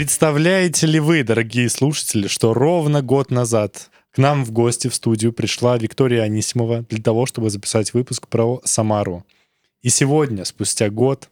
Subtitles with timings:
[0.00, 5.30] Представляете ли вы, дорогие слушатели, что ровно год назад к нам в гости в студию
[5.30, 9.26] пришла Виктория Анисимова для того, чтобы записать выпуск про Самару.
[9.82, 11.28] И сегодня, спустя год,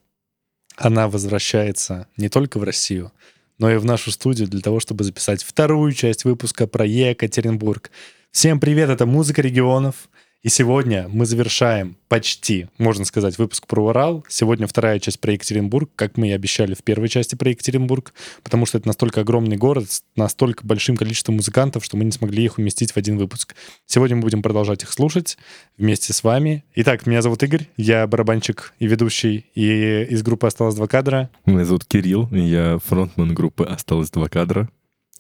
[0.77, 3.11] она возвращается не только в Россию,
[3.57, 7.91] но и в нашу студию для того, чтобы записать вторую часть выпуска про Екатеринбург.
[8.33, 10.11] Всем привет, это «Музыка регионов».
[10.45, 14.25] И сегодня мы завершаем почти, можно сказать, выпуск про Урал.
[14.29, 18.65] Сегодня вторая часть про Екатеринбург, как мы и обещали в первой части про Екатеринбург, потому
[18.65, 22.59] что это настолько огромный город с настолько большим количеством музыкантов, что мы не смогли их
[22.59, 23.57] уместить в один выпуск.
[23.87, 25.39] Сегодня мы будем продолжать их слушать
[25.77, 26.65] вместе с вами.
[26.77, 31.31] Итак, меня зовут Игорь, я барабанщик и ведущий, и из группы «Осталось два кадра».
[31.47, 34.69] Меня зовут Кирилл, я фронтмен группы «Осталось два кадра».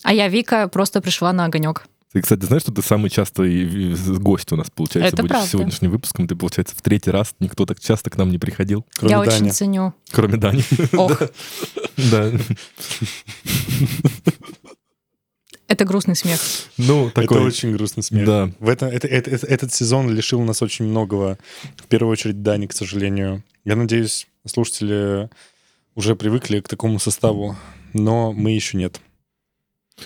[0.04, 1.88] А я Вика, просто пришла на огонек.
[2.12, 5.48] Ты, кстати, знаешь, что ты самый частый гость у нас, получается, Это будешь правда.
[5.50, 6.26] сегодняшним выпуском.
[6.26, 9.42] Ты, получается, в третий раз никто так часто к нам не приходил, Кроме я Дани.
[9.42, 9.92] очень ценю.
[10.10, 10.64] кроме Дани.
[10.96, 11.20] Ох,
[12.10, 12.32] Да.
[15.68, 16.40] это грустный смех.
[16.78, 17.36] Ну, такой...
[17.36, 18.24] Это очень грустный смех.
[18.26, 18.50] Да.
[18.58, 21.36] В это, это- это- это- этот сезон лишил нас очень многого.
[21.76, 23.42] В первую очередь Дани, к сожалению.
[23.66, 25.28] Я надеюсь, слушатели
[25.94, 27.54] уже привыкли к такому составу,
[27.92, 28.98] но мы еще нет.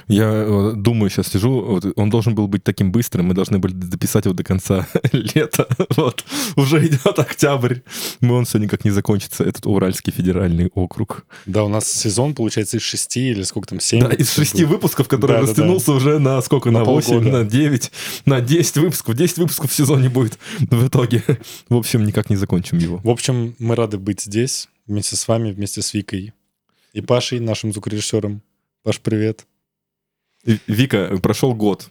[0.09, 3.73] Я э, думаю, сейчас сижу, вот, он должен был быть таким быстрым, мы должны были
[3.73, 5.67] дописать его до конца лета.
[5.97, 6.25] Вот,
[6.57, 7.79] уже идет октябрь,
[8.21, 11.27] но он все никак не закончится, этот Уральский федеральный округ.
[11.47, 14.01] Да, у нас сезон, получается, из шести или сколько там, семь?
[14.01, 15.49] Да, из шести выпусков, который Да-да-да.
[15.49, 16.71] растянулся уже на сколько?
[16.71, 17.31] На На 8, полгода.
[17.31, 17.93] на 9,
[18.27, 19.15] на 10 выпусков.
[19.15, 21.23] 10 выпусков в сезоне будет в итоге.
[21.69, 23.01] В общем, никак не закончим его.
[23.05, 26.33] В общем, мы рады быть здесь вместе с вами, вместе с Викой
[26.93, 28.43] и Пашей, нашим звукорежиссером.
[28.83, 29.47] Паш, привет.
[30.45, 31.91] Вика, прошел год.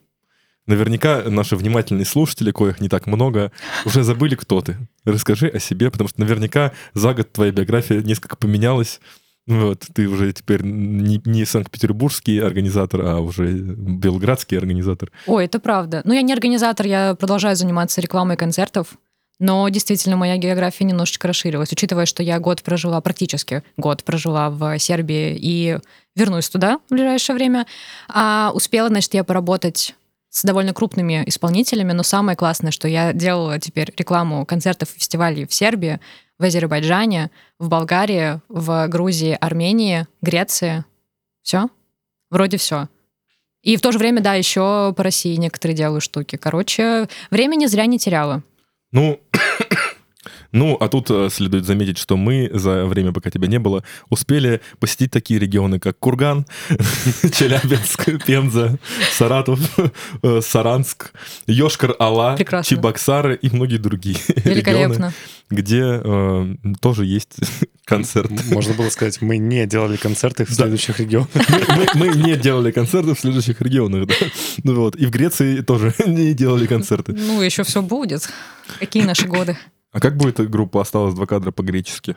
[0.67, 3.51] Наверняка наши внимательные слушатели, коих не так много,
[3.83, 4.77] уже забыли, кто ты.
[5.05, 8.99] Расскажи о себе, потому что наверняка за год твоя биография несколько поменялась.
[9.47, 15.11] Вот, ты уже теперь не, не санкт-петербургский организатор, а уже белградский организатор.
[15.25, 16.03] Ой, это правда.
[16.05, 18.97] Ну, я не организатор, я продолжаю заниматься рекламой концертов,
[19.41, 24.77] но действительно моя география немножечко расширилась, учитывая, что я год прожила, практически год прожила в
[24.77, 25.79] Сербии и
[26.15, 27.65] вернусь туда в ближайшее время.
[28.07, 29.95] А успела, значит, я поработать
[30.29, 35.47] с довольно крупными исполнителями, но самое классное, что я делала теперь рекламу концертов и фестивалей
[35.47, 35.99] в Сербии,
[36.37, 40.85] в Азербайджане, в Болгарии, в Грузии, Армении, Греции.
[41.41, 41.67] Все?
[42.29, 42.89] Вроде все.
[43.63, 46.35] И в то же время, да, еще по России некоторые делаю штуки.
[46.35, 48.43] Короче, времени зря не теряла.
[48.93, 49.21] Ну,
[50.51, 54.61] ну, а тут э, следует заметить, что мы за время, пока тебя не было, успели
[54.79, 56.45] посетить такие регионы, как Курган,
[57.33, 58.77] Челябинск, Пенза,
[59.11, 59.59] Саратов,
[60.23, 61.11] э, Саранск,
[61.47, 62.75] Йошкар-Ола, Прекрасно.
[62.75, 65.13] Чебоксары и многие другие регионы, Великолепно.
[65.49, 67.35] где э, тоже есть
[67.85, 68.31] концерт.
[68.51, 70.55] Можно было сказать, мы не делали концерты в Да.
[70.55, 71.29] следующих регионах.
[71.35, 74.15] Мы, мы- мы не делали концерты в следующих регионах, да.
[74.63, 74.95] Ну вот.
[74.95, 77.13] И в Греции тоже не делали концерты.
[77.13, 78.29] Ну, еще все будет.
[78.79, 79.57] Какие наши годы?
[79.91, 82.15] А как будет эта группа «Осталось два кадра» по-гречески?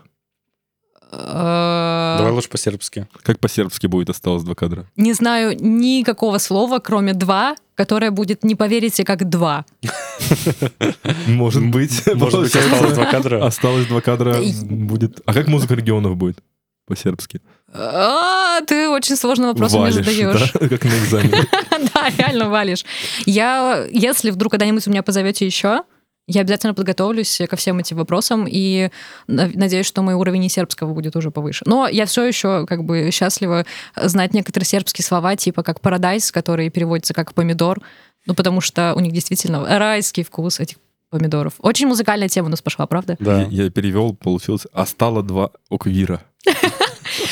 [1.10, 3.06] Давай Э, лучше по-сербски.
[3.22, 4.86] Как по-сербски будет «Осталось два кадра»?
[4.96, 9.64] Не знаю никакого слова, кроме «два», которое будет, не поверите, как «два».
[11.26, 12.02] Может быть.
[12.14, 13.44] Может быть, осталось два кадра.
[13.44, 15.20] Осталось два кадра будет.
[15.26, 16.38] А как музыка регионов будет
[16.86, 17.40] по-сербски?
[17.72, 20.52] А, ты очень сложный вопрос мне задаешь.
[20.52, 20.68] да?
[20.68, 21.48] Как на экзамене.
[21.94, 22.84] Да, реально валишь.
[23.26, 25.82] Я, если вдруг когда-нибудь вы меня позовете еще,
[26.26, 28.90] я обязательно подготовлюсь ко всем этим вопросам и
[29.26, 31.64] на- надеюсь, что мой уровень и сербского будет уже повыше.
[31.66, 36.70] Но я все еще как бы счастлива знать некоторые сербские слова, типа как парадайз, который
[36.70, 37.80] переводится как помидор,
[38.26, 40.78] ну потому что у них действительно райский вкус этих
[41.10, 41.54] помидоров.
[41.58, 43.16] Очень музыкальная тема у нас пошла, правда?
[43.20, 43.42] Да.
[43.42, 46.22] Я я перевел, получилось «Остало два оквира».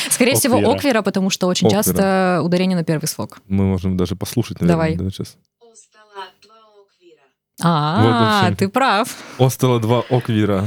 [0.09, 3.41] Скорее всего, оквера, потому что очень часто ударение на первый слог.
[3.47, 5.35] Мы можем даже послушать, наверное, сейчас.
[7.63, 9.07] А, ты прав.
[9.37, 10.65] «Остало два оквира».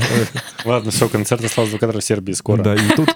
[0.65, 2.63] Ладно, все, концерт два кадра в Сербии скоро.
[2.63, 3.09] Да, и тут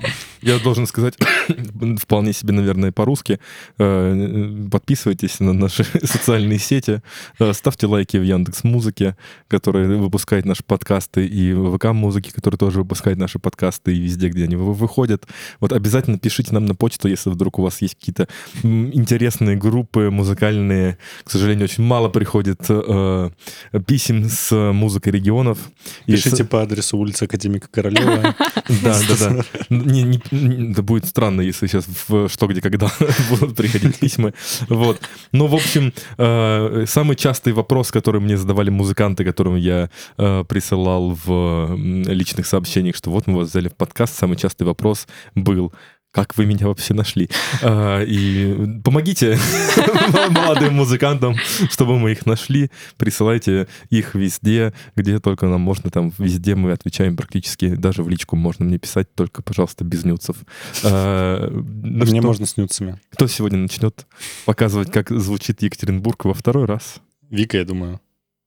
[0.42, 1.14] я должен сказать
[2.00, 3.40] вполне себе, наверное, по-русски.
[3.78, 7.02] Э, Подписывайтесь на наши социальные сети,
[7.38, 9.16] э, ставьте лайки в Яндекс Музыке,
[9.48, 14.28] который выпускает наши подкасты, и в ВК Музыке, который тоже выпускает наши подкасты, и везде,
[14.28, 15.26] где они вы- выходят.
[15.58, 18.28] Вот обязательно пишите нам на почту, если вдруг у вас есть какие-то
[18.62, 20.98] интересные группы музыкальные.
[21.24, 23.30] К сожалению, очень мало приходит э,
[23.86, 25.58] писем с музыкой регионов.
[26.06, 28.34] И Пишите по адресу улица Академика Королева.
[28.82, 29.44] да, да, да.
[29.70, 32.90] Это будет странно, если сейчас в что, где, когда
[33.30, 34.32] будут приходить письма.
[34.68, 35.00] Вот.
[35.32, 41.16] Ну, в общем, э, самый частый вопрос, который мне задавали музыканты, которым я э, присылал
[41.24, 45.72] в личных сообщениях, что вот мы вас взяли в подкаст, самый частый вопрос был,
[46.12, 47.28] как вы меня вообще нашли.
[47.62, 49.38] А, и помогите
[50.30, 51.36] молодым музыкантам,
[51.70, 52.70] чтобы мы их нашли.
[52.96, 55.90] Присылайте их везде, где только нам можно.
[55.90, 57.74] Там везде мы отвечаем практически.
[57.74, 60.36] Даже в личку можно мне писать, только, пожалуйста, без нюцев.
[60.84, 63.00] А, ну Мне что, можно с нюцами.
[63.10, 64.06] Кто сегодня начнет
[64.46, 66.96] показывать, как звучит Екатеринбург во второй раз?
[67.30, 68.00] Вика, я думаю.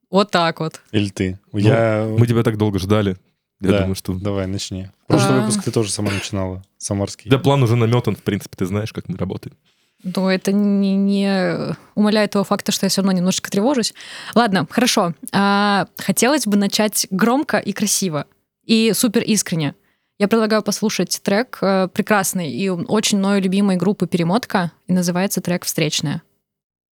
[0.10, 0.82] Вот так вот.
[0.92, 1.40] Или ты.
[1.54, 2.14] я...
[2.20, 3.18] Мы тебя так долго ждали.
[3.64, 3.80] Я Да.
[3.80, 4.14] думаю, что...
[4.14, 4.90] Давай, начни.
[5.08, 5.42] Прошлый А.
[5.42, 6.62] выпуск ты тоже сама начинала.
[6.78, 7.30] Самарский.
[7.32, 9.56] Да, план уже наметан, в принципе, ты знаешь, как мы работаем.
[10.04, 13.94] Но это не, не умаляет того факта, что я все равно немножечко тревожусь.
[14.36, 15.14] Ладно, хорошо.
[15.32, 18.26] А, хотелось бы начать громко и красиво.
[18.66, 19.76] И супер искренне.
[20.20, 24.72] Я предлагаю послушать трек э, прекрасный и очень мною любимой группы «Перемотка».
[24.88, 26.22] И называется трек «Встречная».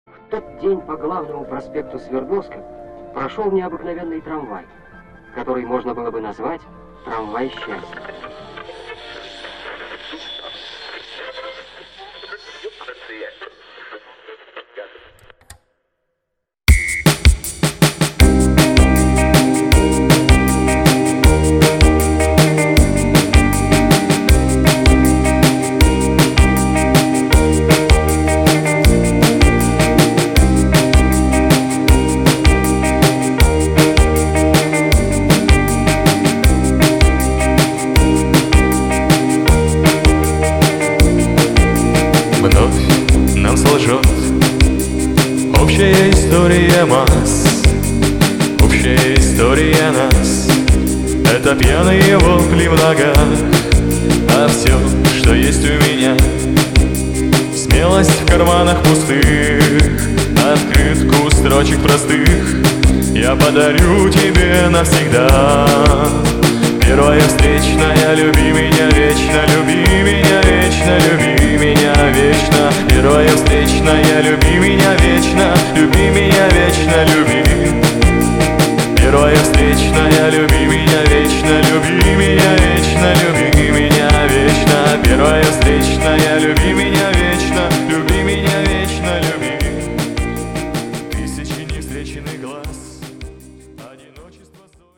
[0.06, 2.56] В тот день по главному проспекту Свердловска
[3.14, 4.64] прошел необыкновенный трамвай,
[5.34, 6.60] который можно было бы назвать
[7.04, 8.44] трамвай счастья.
[51.44, 54.79] Это пьяные вопли в А все,
[55.19, 56.17] что есть у меня
[57.55, 60.08] Смелость в карманах пустых
[60.43, 62.31] Открытку строчек простых
[63.12, 65.69] Я подарю тебе навсегда
[66.81, 72.70] Первая встречная, люби меня вечно, люби меня вечно, люби меня вечно.
[72.88, 77.44] Первая встречная, люби меня вечно, люби меня вечно, люби.
[79.14, 85.00] Первая встречная, люби меня вечно, люби меня вечно, люби меня вечно.
[85.05, 89.52] Первая встречная, люби меня вечно, люби меня вечно, люби.
[91.12, 92.99] Тысячи невстреченных глаз.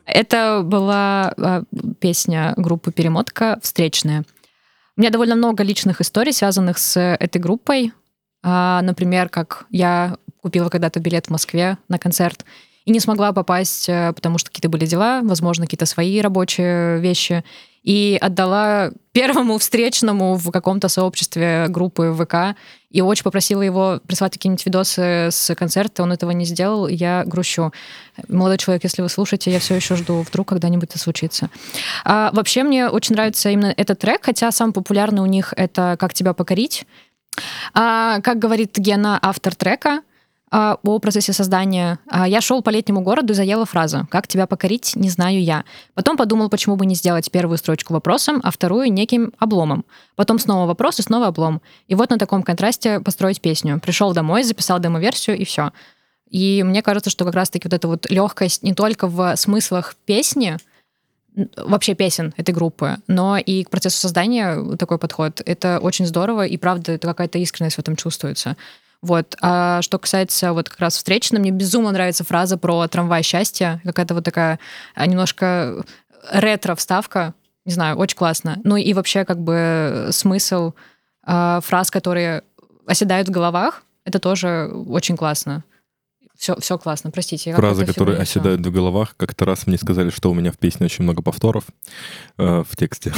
[0.07, 1.61] Это была а,
[1.99, 4.23] песня группы «Перемотка» «Встречная».
[4.95, 7.93] У меня довольно много личных историй, связанных с этой группой.
[8.41, 12.45] А, Например, как я купила когда-то билет в Москве на концерт
[12.87, 17.43] и не смогла попасть, э, потому что какие-то были дела, возможно, какие-то свои рабочие вещи,
[17.83, 22.57] и отдала первому встречному в каком-то сообществе группы ВК,
[22.89, 27.73] и очень попросила его прислать какие-нибудь видосы с концерта, он этого не сделал, я грущу.
[28.29, 31.49] Молодой человек, если вы слушаете, я все еще жду, вдруг когда-нибудь это случится.
[32.05, 36.13] А, вообще мне очень нравится именно этот трек, хотя самый популярный у них это «Как
[36.13, 36.85] тебя покорить».
[37.73, 40.01] А, как говорит Гена, автор трека,
[40.49, 41.99] о процессе создания.
[42.07, 45.65] А, Я шел по летнему городу и заела фраза «Как тебя покорить, не знаю я».
[45.93, 49.83] Потом подумал, почему бы не сделать первую строчку вопросом, а вторую неким обломом.
[50.15, 51.61] Потом снова вопрос и снова облом.
[51.87, 53.79] И вот на таком контрасте построить песню.
[53.79, 55.71] Пришел домой, записал демо-версию и все.
[56.29, 60.57] И мне кажется, что как раз-таки вот эта вот легкость не только в смыслах песни,
[61.55, 65.41] вообще песен этой группы, но и к процессу создания такой подход.
[65.45, 68.57] Это очень здорово, и правда, это какая-то искренность в этом чувствуется.
[69.01, 69.35] Вот.
[69.41, 73.81] А что касается вот как раз встречи, мне безумно нравится фраза про трамвай счастья.
[73.83, 74.59] Какая-то вот такая
[74.95, 75.85] а, немножко
[76.31, 77.33] ретро-вставка.
[77.65, 78.59] Не знаю, очень классно.
[78.63, 80.73] Ну и вообще как бы смысл
[81.23, 82.43] а, фраз, которые
[82.85, 85.63] оседают в головах, это тоже очень классно.
[86.37, 87.53] Все, все классно, простите.
[87.55, 89.15] Фразы, которые оседают в головах.
[89.17, 91.65] Как-то раз мне сказали, что у меня в песне очень много повторов
[92.37, 93.11] э, в тексте.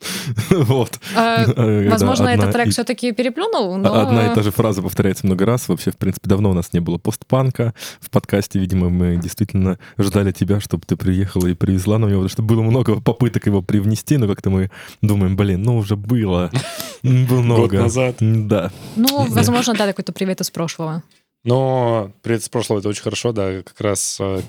[0.50, 0.98] Вот.
[1.16, 1.44] А,
[1.90, 3.94] Возможно, одна этот трек и- все-таки переплюнул, но...
[3.94, 5.68] Одна и та же фраза повторяется много раз.
[5.68, 8.58] Вообще, в принципе, давно у нас не было постпанка в подкасте.
[8.58, 12.62] Видимо, мы действительно ждали тебя, чтобы ты приехала и привезла нам его, потому что было
[12.62, 14.70] много попыток его привнести, но как-то мы
[15.02, 16.50] думаем, блин, ну уже было.
[17.02, 17.62] Было много.
[17.62, 18.16] Год назад.
[18.20, 18.70] Да.
[18.96, 21.02] Ну, возможно, да, какой-то привет из прошлого.
[21.44, 24.40] Но привет из прошлого, это очень хорошо, да, как раз э,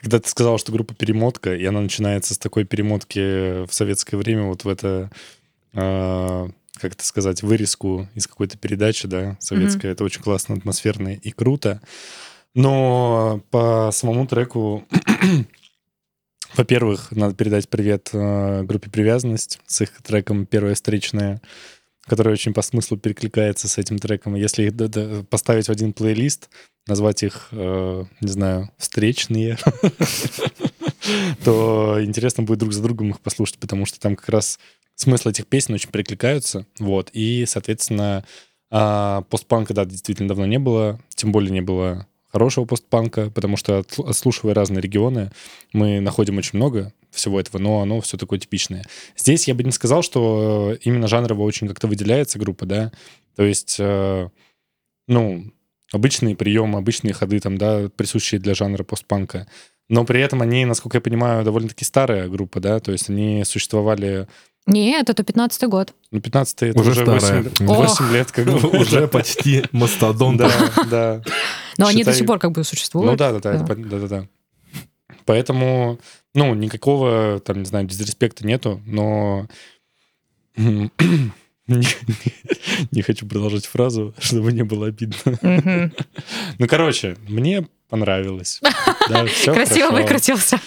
[0.00, 4.44] когда ты сказал, что группа перемотка, и она начинается с такой перемотки в советское время,
[4.44, 5.10] вот в это,
[5.72, 11.30] э, как это сказать, вырезку из какой-то передачи, да, советской, это очень классно, атмосферно и
[11.32, 11.80] круто.
[12.54, 14.86] Но по самому треку,
[16.54, 21.42] во-первых, надо передать привет э, группе «Привязанность» с их треком «Первая встречная»,
[22.08, 24.34] который очень по смыслу перекликается с этим треком.
[24.34, 26.48] Если их поставить в один плейлист,
[26.86, 29.58] назвать их, э, не знаю, встречные,
[31.44, 34.58] то интересно будет друг за другом их послушать, потому что там как раз
[34.94, 38.24] смыслы этих песен очень перекликаются, вот, и, соответственно,
[38.70, 43.78] а, постпанка, да, действительно давно не было, тем более не было хорошего постпанка, потому что,
[43.78, 45.30] отслу- отслушивая разные регионы,
[45.72, 48.84] мы находим очень много всего этого, но оно все такое типичное.
[49.16, 52.92] Здесь я бы не сказал, что э, именно жанрово очень как-то выделяется группа, да,
[53.36, 54.28] то есть, э,
[55.06, 55.44] ну,
[55.92, 59.46] обычные приемы, обычные ходы там, да, присущие для жанра постпанка,
[59.88, 64.28] но при этом они, насколько я понимаю, довольно-таки старая группа, да, то есть они существовали,
[64.66, 65.94] Нет, это 15-й год.
[66.10, 67.42] ну, 15 это Уже уже, старая.
[67.42, 68.68] 8, 8 лет, как бы.
[68.80, 70.38] Уже почти мастодонт.
[70.38, 70.50] Да,
[70.90, 71.22] да.
[71.78, 73.10] Но они до сих пор как бы существуют.
[73.10, 74.28] Ну да, да, да, да, да.
[75.24, 75.98] Поэтому,
[76.38, 79.48] ну, никакого, там, не знаю, дизреспекта нету, но
[80.56, 80.90] не,
[82.92, 85.92] не хочу продолжать фразу, чтобы не было обидно.
[86.58, 88.60] Ну, короче, мне понравилось.
[89.44, 90.60] Красиво выкрутился.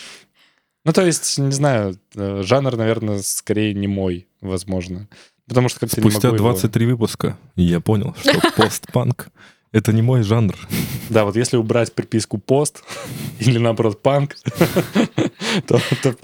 [0.83, 5.07] Ну, то есть, не знаю, э, жанр, наверное, скорее не мой, возможно.
[5.47, 9.29] Потому что как-то не Спустя могу его- 23 выпуска я понял, что постпанк—
[9.71, 10.55] это не мой жанр.
[11.09, 12.83] Да, вот если убрать приписку пост
[13.39, 14.35] или наоборот панк,
[15.67, 16.15] то, то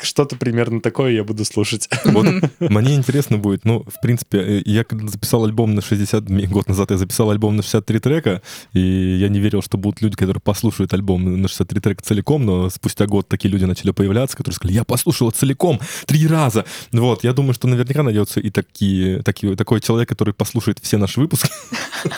[0.00, 1.88] что-то примерно такое я буду слушать.
[2.04, 2.26] Вот
[2.60, 6.68] мне интересно будет, ну, в принципе, э, я когда записал альбом на 60, м, год
[6.68, 10.40] назад я записал альбом на 63 трека, и я не верил, что будут люди, которые
[10.40, 14.76] послушают альбом на 63 трека целиком, но спустя год такие люди начали появляться, которые сказали,
[14.76, 16.64] я послушал целиком три раза.
[16.92, 21.20] Вот, я думаю, что наверняка найдется и такие, такие, такой человек, который послушает все наши
[21.20, 21.50] выпуски.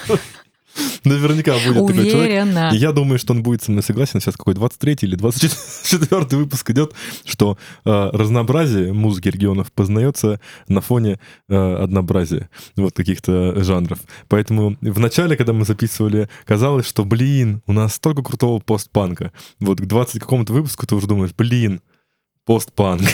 [1.04, 2.44] Наверняка будет такой человек.
[2.44, 2.70] Уверена.
[2.72, 4.20] И я думаю, что он будет со мной согласен.
[4.20, 6.92] Сейчас какой 23 или 24 выпуск идет,
[7.24, 13.98] что э, разнообразие музыки регионов познается на фоне э, однообразия вот каких-то жанров.
[14.28, 19.32] Поэтому в начале, когда мы записывали, казалось, что, блин, у нас столько крутого постпанка.
[19.60, 21.80] Вот к 20 какому-то выпуску ты уже думаешь, блин,
[22.44, 23.02] постпанк.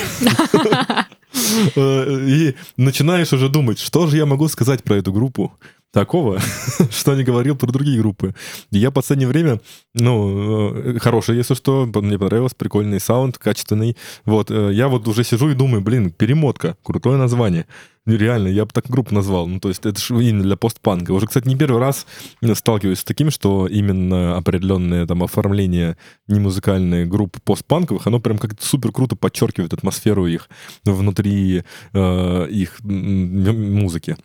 [1.75, 5.53] Э, И начинаешь уже думать, что же я могу сказать про эту группу
[5.95, 6.41] такого,
[6.91, 8.35] что не говорил про другие группы.
[8.71, 9.61] Я в последнее время,
[9.95, 13.97] ну, э, хороший, если что, мне понравилось, прикольный саунд, качественный.
[14.27, 17.67] Вот, э, я вот уже сижу и думаю, блин, перемотка, крутое название.
[18.07, 19.47] Ну, Реально, я бы так группу назвал.
[19.47, 21.13] Ну, то есть это же именно для постпанка.
[21.13, 22.07] Уже, кстати, не первый раз
[22.43, 25.97] э, сталкиваюсь с таким, что именно определенное там оформление
[26.27, 30.49] немузыкальной групп постпанковых, оно прям как-то супер круто подчеркивает атмосферу их
[30.85, 34.17] внутри э, их музыки.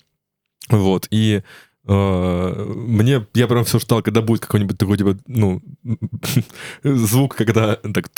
[0.69, 1.41] Вот, и
[1.85, 5.61] мне, я прям все ждал, когда будет какой-нибудь такой, типа, ну,
[6.83, 8.09] звук, когда так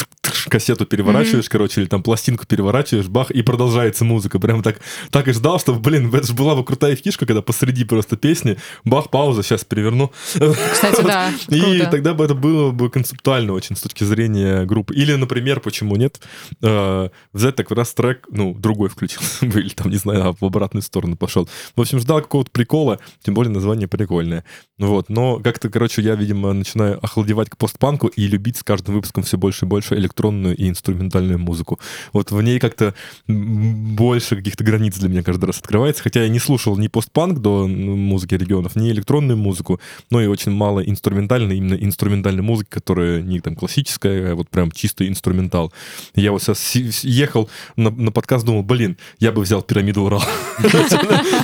[0.49, 4.39] кассету переворачиваешь, короче, или там пластинку переворачиваешь, бах, и продолжается музыка.
[4.39, 7.83] Прям так, так и ждал, что, блин, это же была бы крутая фишка, когда посреди
[7.83, 10.11] просто песни, бах, пауза, сейчас переверну.
[10.33, 11.31] Кстати, да.
[11.49, 14.93] И тогда бы это было бы концептуально очень с точки зрения группы.
[14.93, 16.19] Или, например, почему нет,
[16.61, 21.15] э, взять так раз трек, ну, другой включил, или там, не знаю, в обратную сторону
[21.15, 21.47] пошел.
[21.75, 24.43] В общем, ждал какого-то прикола, тем более название прикольное.
[24.77, 29.23] Вот, но как-то, короче, я, видимо, начинаю охладевать к постпанку и любить с каждым выпуском
[29.23, 31.79] все больше и больше электронную и инструментальную музыку.
[32.13, 32.93] Вот в ней как-то
[33.27, 37.65] больше каких-то границ для меня каждый раз открывается, хотя я не слушал ни постпанк до
[37.65, 39.79] м, музыки регионов, ни электронную музыку,
[40.09, 44.71] но и очень мало инструментальной, именно инструментальной музыки, которая не там классическая, а вот прям
[44.71, 45.73] чистый инструментал.
[46.15, 50.23] Я вот сейчас ехал на, на подкаст, думал, блин, я бы взял пирамиду Урал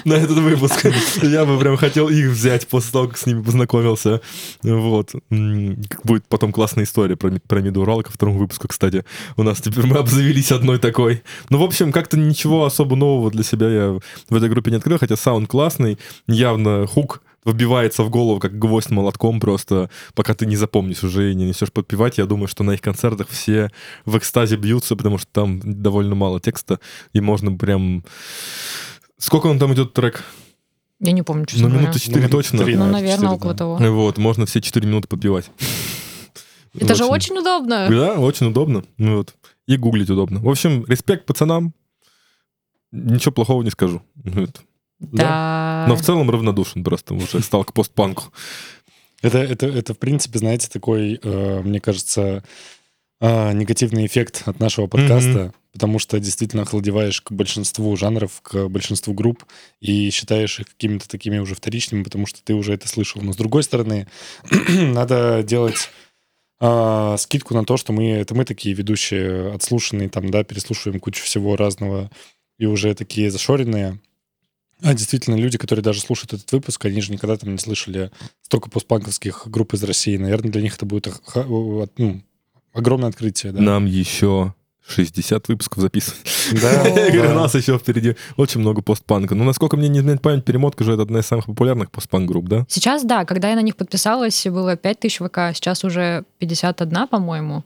[0.06, 0.86] на этот выпуск.
[1.22, 4.22] Я бы прям хотел их взять после того, как с ними познакомился.
[4.64, 5.14] Вот.
[5.30, 7.32] Будет потом классная история про
[7.78, 9.06] Урала ко второму выпуску, кстати.
[9.36, 11.24] У нас теперь мы обзавелись одной такой.
[11.50, 14.00] Ну, в общем, как-то ничего особо нового для себя я
[14.30, 18.90] в этой группе не открыл, хотя саунд классный, явно хук вбивается в голову, как гвоздь
[18.90, 22.18] молотком просто, пока ты не запомнишь уже и не несешь подпевать.
[22.18, 23.72] Я думаю, что на их концертах все
[24.06, 26.80] в экстазе бьются, потому что там довольно мало текста,
[27.14, 28.04] и можно прям...
[29.18, 30.24] Сколько он там идет трек?
[31.00, 32.60] Я не помню, честно Ну, минуты 4 Ну, точно.
[32.60, 33.58] Ну, наверное, четыре, около да.
[33.58, 33.78] того.
[33.78, 35.52] Вот, можно все 4 минуты подпевать.
[36.80, 37.88] Это же очень удобно.
[37.90, 38.84] Да, очень удобно.
[38.98, 39.36] Ну Вот.
[39.68, 40.40] И гуглить удобно.
[40.40, 41.74] В общем, респект пацанам.
[42.92, 44.02] Ничего плохого не скажу.
[44.16, 44.62] Вот.
[45.00, 45.86] Да.
[45.88, 48.26] Но в целом равнодушен просто уже стал к постпанку.
[49.22, 52.44] Это, это, это, в принципе, знаете, такой, э, мне кажется,
[53.20, 59.14] э, негативный эффект от нашего подкаста, потому что действительно охладеваешь к большинству жанров, к большинству
[59.14, 59.46] групп
[59.80, 63.22] и считаешь их какими-то такими уже вторичными, потому что ты уже это слышал.
[63.22, 64.08] Но с другой стороны,
[64.70, 65.90] надо делать
[66.60, 71.24] э, скидку на то, что мы это мы такие ведущие, отслушанные, там, да, переслушиваем кучу
[71.24, 72.10] всего разного
[72.58, 74.00] и уже такие зашоренные.
[74.82, 78.12] А действительно, люди, которые даже слушают этот выпуск, они же никогда там не слышали
[78.44, 80.18] столько постпанковских групп из России.
[80.18, 81.08] Наверное, для них это будет
[81.98, 82.22] ну,
[82.78, 83.52] огромное открытие.
[83.54, 83.62] Да?
[83.62, 84.54] Нам еще
[84.88, 86.22] 60 выпусков записывать.
[86.62, 89.36] Да, Я говорю, у нас еще впереди очень много постпанка.
[89.36, 92.66] Ну, насколько мне не изменяет память, перемотка же это одна из самых популярных постпанк-групп, да?
[92.70, 97.64] Сейчас, да, когда я на них подписалась, было 5000 ВК, сейчас уже 51, по-моему.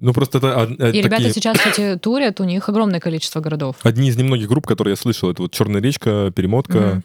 [0.00, 3.76] Ну, просто это э, И ребята такие- сейчас, кстати, турят, у них огромное количество городов.
[3.82, 5.30] одни из немногих групп, которые я слышал.
[5.30, 6.78] Это вот «Черная речка», «Перемотка».
[6.78, 7.04] Мгм.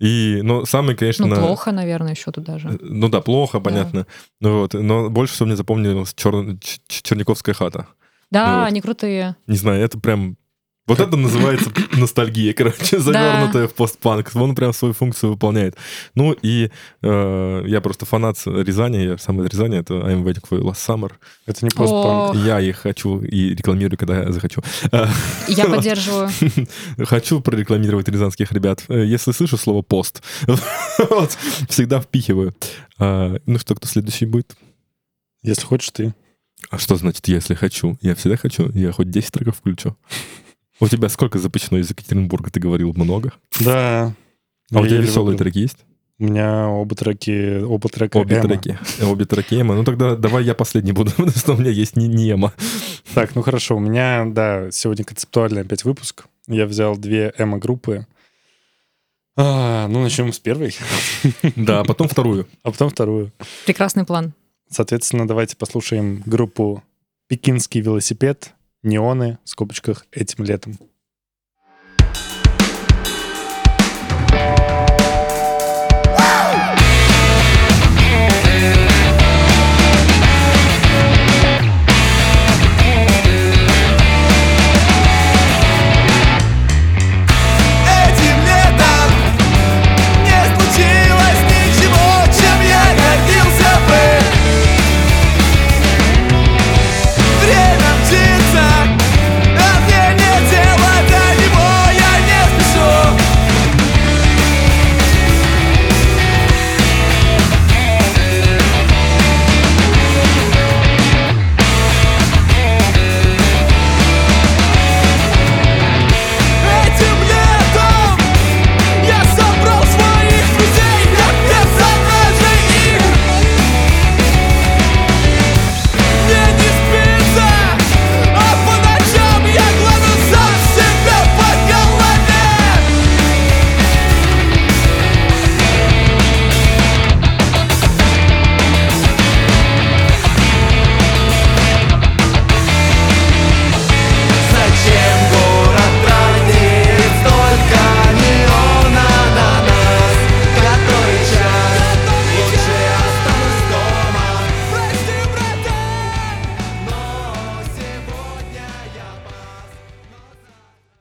[0.00, 1.26] И, ну, самый, конечно...
[1.26, 2.68] Ну, плохо, наверное, еще тут даже.
[2.68, 4.06] Э, Ну да, плохо, понятно.
[4.40, 7.86] Ну, вот, но больше всего мне запомнилась Чер- Черниковская хата.
[8.30, 8.68] Да, вот.
[8.68, 9.36] они крутые.
[9.46, 10.36] Не знаю, это прям...
[10.86, 14.30] Вот это называется ностальгия, короче, завернутая в постпанк.
[14.34, 15.76] Он прям свою функцию выполняет.
[16.14, 16.70] Ну и
[17.02, 21.12] э, я просто фанат Рязани, я сам из Рязани, это I'm waiting for last summer.
[21.46, 22.34] Это не постпанк.
[22.44, 24.62] Я их хочу и рекламирую, когда я захочу.
[25.46, 26.30] Я поддерживаю.
[27.06, 28.82] Хочу прорекламировать рязанских ребят.
[28.88, 30.22] Если слышу слово «пост»,
[31.68, 32.54] всегда впихиваю.
[32.98, 34.56] А, Ну что, кто следующий будет?
[35.42, 36.14] Если хочешь, ты.
[36.70, 37.96] А что значит «если хочу»?
[38.00, 38.70] Я всегда хочу.
[38.74, 39.96] Я хоть 10 треков включу.
[40.80, 42.50] У тебя сколько запущено из Екатеринбурга?
[42.50, 43.32] Ты говорил много.
[43.60, 44.14] Да.
[44.72, 45.36] А у тебя выбрал.
[45.36, 45.78] треки есть?
[46.18, 48.42] У меня оба треки, оба трека Обе эмо.
[48.48, 48.78] треки.
[49.02, 49.74] Обе треки эмо.
[49.74, 52.52] Ну тогда давай я последний буду, потому что у меня есть не, не эмо.
[53.14, 56.26] Так, ну хорошо, у меня, да, сегодня концептуальный опять выпуск.
[56.46, 58.06] Я взял две эмо-группы.
[59.36, 60.74] А, ну, начнем с первой,
[61.56, 62.46] Да, а потом вторую.
[62.62, 63.32] а потом вторую.
[63.64, 64.34] Прекрасный план.
[64.68, 66.82] Соответственно, давайте послушаем группу
[67.28, 70.78] «Пекинский велосипед», «Неоны», в скобочках, «Этим летом».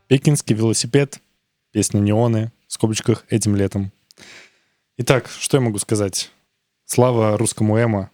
[0.10, 1.20] «Пекинский велосипед»,
[1.72, 3.92] песня «Неоны», в скобочках, «Этим летом».
[4.98, 6.32] Итак, что я могу сказать?
[6.86, 8.10] Слава русскому эмо.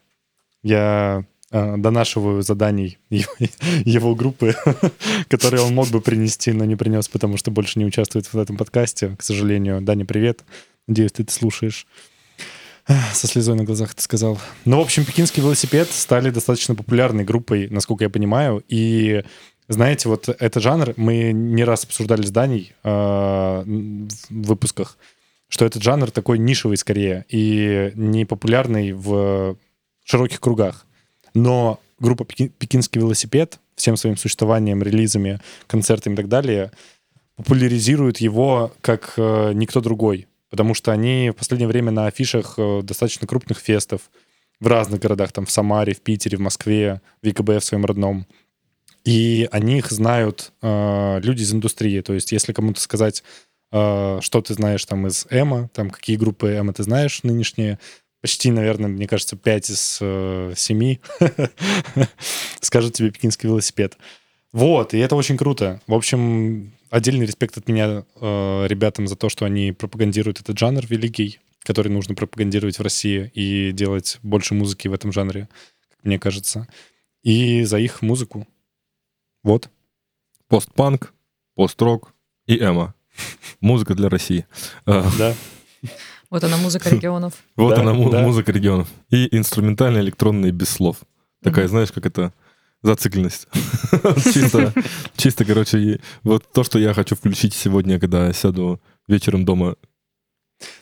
[0.62, 3.31] Я э, донашиваю заданий его,
[3.86, 4.55] его группы,
[5.29, 8.58] которые он мог бы принести, но не принес, потому что больше не участвует в этом
[8.58, 9.79] подкасте, к сожалению.
[9.79, 10.43] Даня, привет.
[10.88, 11.88] Надеюсь, ты это слушаешь.
[13.13, 14.38] Со слезой на глазах это сказал.
[14.65, 18.65] Ну, в общем, пекинский велосипед стали достаточно популярной группой, насколько я понимаю.
[18.67, 19.23] И
[19.67, 24.97] знаете, вот этот жанр мы не раз обсуждали с Даней э, в выпусках,
[25.47, 29.58] что этот жанр такой нишевый скорее и не популярный в
[30.04, 30.86] широких кругах.
[31.34, 36.71] Но группа «Пеки- «Пекинский велосипед» всем своим существованием, релизами, концертами и так далее
[37.36, 40.28] популяризирует его как э, никто другой.
[40.49, 44.10] Потому что они в последнее время на афишах э, достаточно крупных фестов
[44.62, 48.25] в разных городах, там в Самаре, в Питере, в Москве, в ЕКБ в своем родном.
[49.06, 52.02] И о них знают э, люди из индустрии.
[52.02, 53.24] То есть, если кому-то сказать,
[53.72, 57.80] э, что ты знаешь там из Эма, там какие группы Эма ты знаешь нынешние,
[58.22, 60.98] почти, наверное, мне кажется, 5 из э, 7
[62.62, 63.96] скажут тебе пекинский велосипед.
[64.52, 65.82] Вот, и это очень круто.
[65.86, 70.84] В общем, отдельный респект от меня э, ребятам за то, что они пропагандируют этот жанр
[70.88, 75.48] великий, который нужно пропагандировать в России и делать больше музыки в этом жанре,
[76.02, 76.68] мне кажется.
[77.22, 78.48] И за их музыку.
[79.45, 79.69] Вот.
[80.47, 81.13] Постпанк,
[81.53, 82.13] пост-рок
[82.47, 82.95] и эмо.
[83.62, 84.47] Музыка для России.
[84.86, 85.36] А, Да.
[86.31, 87.34] Вот она, музыка регионов.
[87.55, 88.21] Вот Да, она, да.
[88.23, 88.88] музыка регионов.
[89.12, 90.97] И инструментальная электронная без слов.
[91.43, 92.34] Такая, знаешь, как это
[92.81, 93.47] зацикленность.
[94.34, 94.73] Чисто,
[95.15, 99.75] чисто, короче, вот то, что я хочу включить сегодня, когда сяду вечером дома.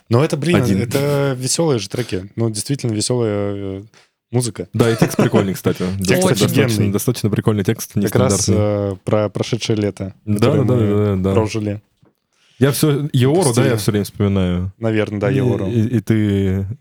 [0.08, 0.80] Но это, блин, Один.
[0.80, 2.30] это веселые же треки.
[2.36, 3.82] Ну, действительно веселая э,
[4.34, 4.68] Музыка.
[4.74, 5.84] Да, и текст прикольный, кстати.
[5.98, 11.16] Текст Достаточно- прикольный текст, Как раз э, про прошедшее лето, Да, которое да, мы да,
[11.16, 11.32] да, да.
[11.34, 11.80] прожили.
[12.60, 14.72] Я все, Еору, да, я все время вспоминаю.
[14.78, 15.66] Наверное, да, И- Еору.
[15.66, 16.14] И, и ты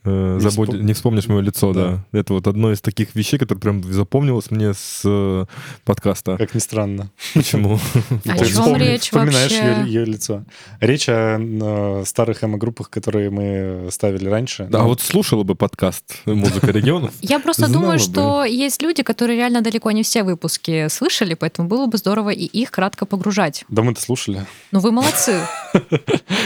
[0.03, 2.03] э, Не забудь- вспом- не вспомнишь мое лицо, Да.
[2.11, 2.19] да.
[2.19, 5.45] Это вот одно из таких вещей, которые прям запомнилось мне с э,
[5.83, 6.37] подкаста.
[6.37, 7.09] Как ни странно.
[7.33, 7.79] Почему?
[8.25, 9.83] О чем речь вспоминаешь вообще?
[9.89, 10.43] ее, лицо.
[10.79, 14.67] Речь о старых эмо-группах, которые мы ставили раньше.
[14.69, 17.11] Да, Ну, вот слушала бы подкаст «Музыка регионов».
[17.21, 21.87] Я просто думаю, что есть люди, которые реально далеко не все выпуски слышали, поэтому было
[21.87, 23.65] бы здорово и их кратко погружать.
[23.69, 24.45] Да мы-то слушали.
[24.71, 25.33] Ну, вы молодцы.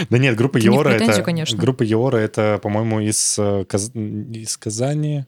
[0.09, 1.21] Да нет, группа Еора это...
[1.23, 1.57] конечно.
[1.57, 5.25] Группа Еора это, по-моему, из, э, из Казани.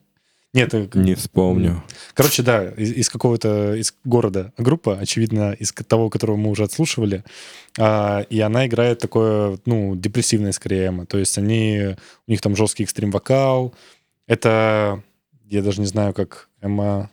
[0.54, 1.84] Нет, э, Не вспомню.
[2.14, 7.24] короче, да, из, из какого-то из города группа, очевидно, из того, которого мы уже отслушивали,
[7.78, 11.06] А, и она играет такое, ну, депрессивное скорее эмо.
[11.06, 11.96] То есть они,
[12.28, 13.76] у них там жесткий экстрим-вокал.
[14.28, 15.04] Это,
[15.46, 17.10] я даже не знаю, как эмо...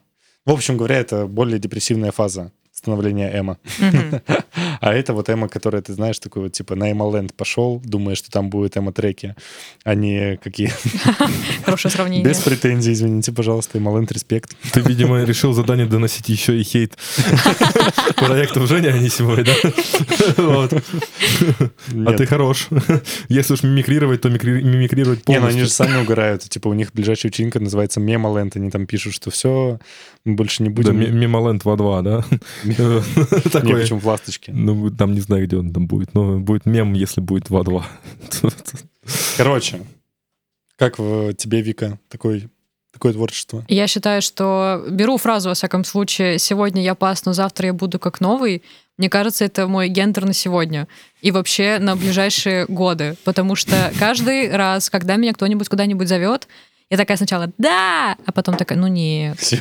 [0.47, 3.59] В общем говоря, это более депрессивная фаза становления эмо.
[3.79, 4.21] Мгм.
[4.81, 8.31] А это вот эмо, которое, ты знаешь, такой вот, типа, на эмо-ленд пошел, думаешь, что
[8.31, 9.35] там будут эмо-треки,
[9.85, 10.73] а не какие...
[11.65, 12.25] Хорошее сравнение.
[12.25, 14.57] Без претензий, извините, пожалуйста, эмо-ленд, респект.
[14.73, 16.97] Ты, видимо, решил задание доносить еще и хейт
[18.17, 19.53] проектов Жени Анисимовой, да?
[20.37, 20.73] Вот.
[20.73, 20.81] А
[21.93, 22.17] Нет.
[22.17, 22.69] ты хорош.
[23.29, 25.65] Если уж мимикрировать, то микри- мимикрировать Не, ну они полностью.
[25.67, 26.43] же сами угорают.
[26.43, 28.57] Типа у них ближайшая вечеринка называется Мемоленд.
[28.57, 29.79] Они там пишут, что все,
[30.25, 30.99] мы больше не Да, будем...
[31.01, 32.25] ми- Мемоленд во 2, да?
[32.65, 32.75] Не,
[33.51, 33.81] Такой.
[33.83, 34.53] почему в ласточке.
[34.67, 36.13] Ну, там не знаю, где он там будет.
[36.13, 37.87] Но будет мем, если будет во 2.
[39.37, 39.81] Короче,
[40.77, 42.49] как в тебе, Вика, такой,
[42.93, 43.65] такое творчество?
[43.69, 48.01] Я считаю, что беру фразу, во всяком случае, «сегодня я пас, но завтра я буду
[48.01, 48.65] как новый».
[48.99, 50.89] Мне кажется, это мой гендер на сегодня
[51.21, 56.49] и вообще на ближайшие годы, потому что каждый раз, когда меня кто-нибудь куда-нибудь зовет,
[56.91, 59.39] я такая сначала «да», а потом такая «ну нет».
[59.41, 59.59] Всё.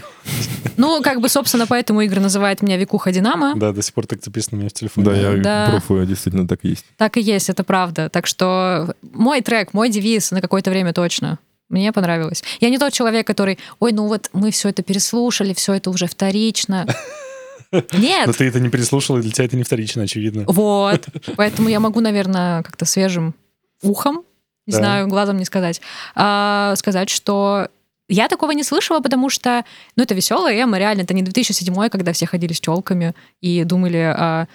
[0.78, 3.54] Ну, как бы, собственно, поэтому игры называют меня Викуха Динамо.
[3.56, 5.06] Да, до сих пор так записано у меня в телефоне.
[5.06, 5.68] Да, я Да.
[5.72, 6.86] пруфую, действительно так и есть.
[6.98, 8.10] Так и есть, это правда.
[8.10, 11.40] Так что мой трек, мой девиз на какое-то время точно.
[11.70, 12.44] Мне понравилось.
[12.60, 16.06] Я не тот человек, который, ой, ну вот мы все это переслушали, все это уже
[16.08, 16.86] вторично.
[17.72, 18.38] Но Нет.
[18.38, 20.44] ты это не переслушал, и для тебя это не вторично, очевидно.
[20.48, 21.08] Вот.
[21.36, 23.34] Поэтому я могу, наверное, как-то свежим
[23.82, 24.24] ухом,
[24.67, 24.78] не Да.
[24.78, 25.82] знаю, глазом не сказать,
[26.15, 27.67] а, сказать, что
[28.08, 29.63] я такого не слышала, потому что,
[29.95, 34.13] ну, это веселая эмо, реально, это не 2007 когда все ходили с челками и думали,
[34.15, 34.47] а,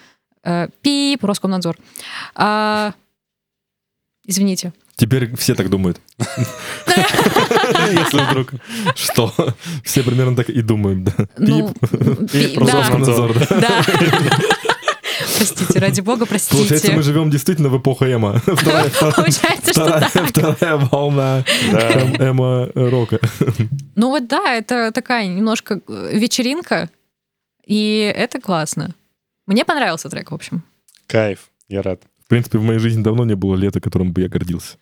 [0.43, 1.77] а, пип, Роскомнадзор.
[2.35, 2.93] А,
[4.25, 4.71] извините.
[4.95, 5.99] Теперь все так думают.
[6.17, 8.51] Если вдруг
[8.95, 9.33] что.
[9.83, 11.13] Все примерно так и думают, да.
[11.37, 11.73] Ну,
[12.31, 13.35] Пип, Роскомнадзор.
[13.35, 13.83] Надзор, да.
[15.41, 17.01] Простите, ради бога, Получается, мы простите.
[17.13, 18.05] живем действительно в эпоху
[18.45, 20.29] вторая- Получается, что вторая- так.
[20.29, 23.19] вторая волна эм- эмо-рока.
[23.95, 26.89] Ну вот да, это такая немножко э, вечеринка,
[27.65, 28.95] и это классно.
[29.47, 30.63] Мне понравился трек, в общем.
[31.07, 32.01] Кайф, я рад.
[32.25, 34.77] В принципе, в моей жизни давно не было лета, которым бы я гордился.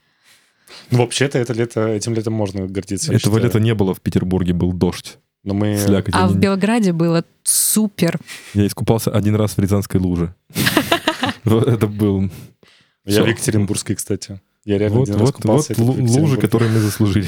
[0.92, 3.14] Ну, вообще-то это лето, этим летом можно гордиться.
[3.14, 5.18] Этого лета не было в Петербурге, был дождь.
[5.44, 5.78] Но мы...
[5.78, 6.14] Слякоть.
[6.16, 8.20] А в не- Белграде было супер.
[8.54, 10.36] Я искупался один раз в Рязанской луже.
[11.46, 12.30] Это был...
[13.06, 14.40] Я в Екатеринбургской, кстати.
[14.66, 15.74] Я реально Вот, один раз вот, купался.
[15.78, 17.28] вот это лужи, которые мы заслужили.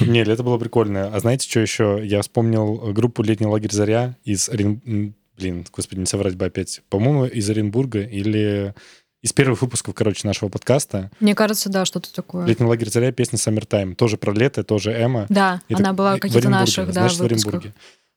[0.00, 1.08] Не, лето было прикольное.
[1.12, 2.00] А знаете, что еще?
[2.02, 6.82] Я вспомнил группу «Летний лагерь Заря» из Блин, господи, не соврать бы опять.
[6.88, 8.74] По-моему, из Оренбурга или
[9.22, 11.10] из первых выпусков, короче, нашего подкаста.
[11.20, 12.44] Мне кажется, да, что-то такое.
[12.46, 13.94] «Летний лагерь Заря» песня «Summertime».
[13.94, 15.26] Тоже про лето, тоже эмо.
[15.28, 17.24] Да, Это она была в каких-то наших, да, значит, в.
[17.24, 17.72] Оренбурге.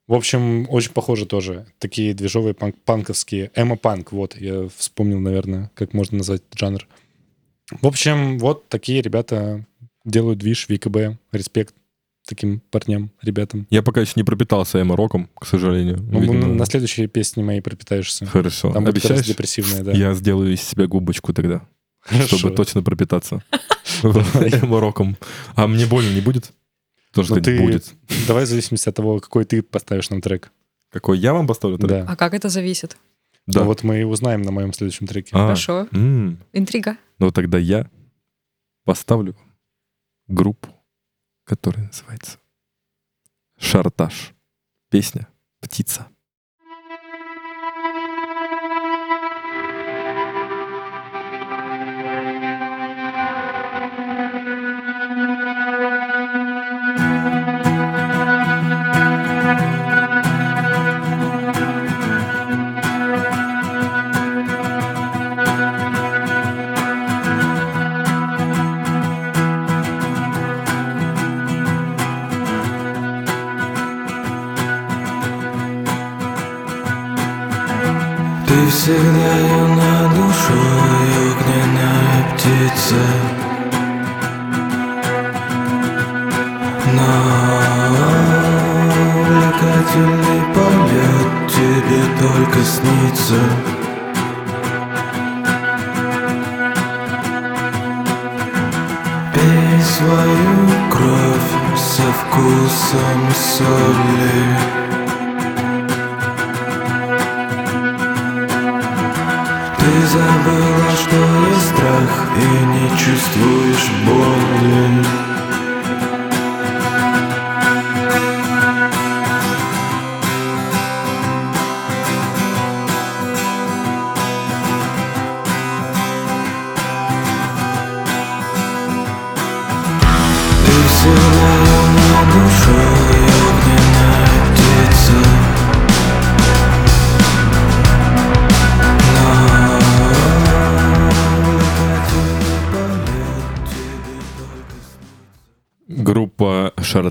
[0.07, 1.65] В общем, очень похоже тоже.
[1.79, 3.51] Такие движовые панк- панковские.
[3.55, 4.35] Эмо-панк, вот.
[4.37, 6.87] Я вспомнил, наверное, как можно назвать этот жанр.
[7.71, 9.65] В общем, вот такие ребята
[10.03, 11.17] делают движ ВКБ.
[11.31, 11.73] Респект
[12.25, 13.67] таким парням, ребятам.
[13.69, 15.97] Я пока еще не пропитался эмо-роком, к сожалению.
[16.01, 16.47] Ну, Видимо.
[16.47, 18.25] на, следующей песне моей пропитаешься.
[18.25, 18.71] Хорошо.
[18.73, 19.25] Там будет Обещаешь?
[19.25, 19.91] депрессивная, да.
[19.91, 21.61] Я сделаю из себя губочку тогда,
[22.01, 22.37] Хорошо.
[22.37, 23.43] чтобы точно пропитаться
[24.03, 25.17] эмо-роком.
[25.55, 26.51] А мне больно не будет?
[27.13, 27.93] Тоже Ну, ты- будет.
[28.27, 30.51] Давай в зависимости от того, какой ты поставишь нам трек.
[30.91, 31.77] Какой я вам поставлю?
[31.77, 31.89] трек?
[31.89, 32.05] Да.
[32.07, 32.97] А как это зависит?
[33.47, 33.59] Да.
[33.61, 35.29] Ну, вот мы и узнаем на моем следующем треке.
[35.33, 35.87] А, Хорошо.
[35.91, 36.39] м.
[36.51, 36.97] Интрига.
[37.19, 37.89] Ну тогда я
[38.83, 39.35] поставлю
[40.27, 40.67] группу,
[41.45, 42.39] которая называется
[43.57, 44.33] Шартаж.
[44.89, 45.27] Песня
[45.61, 46.07] «Птица».
[78.85, 83.34] Всегда юна душой, огненная птица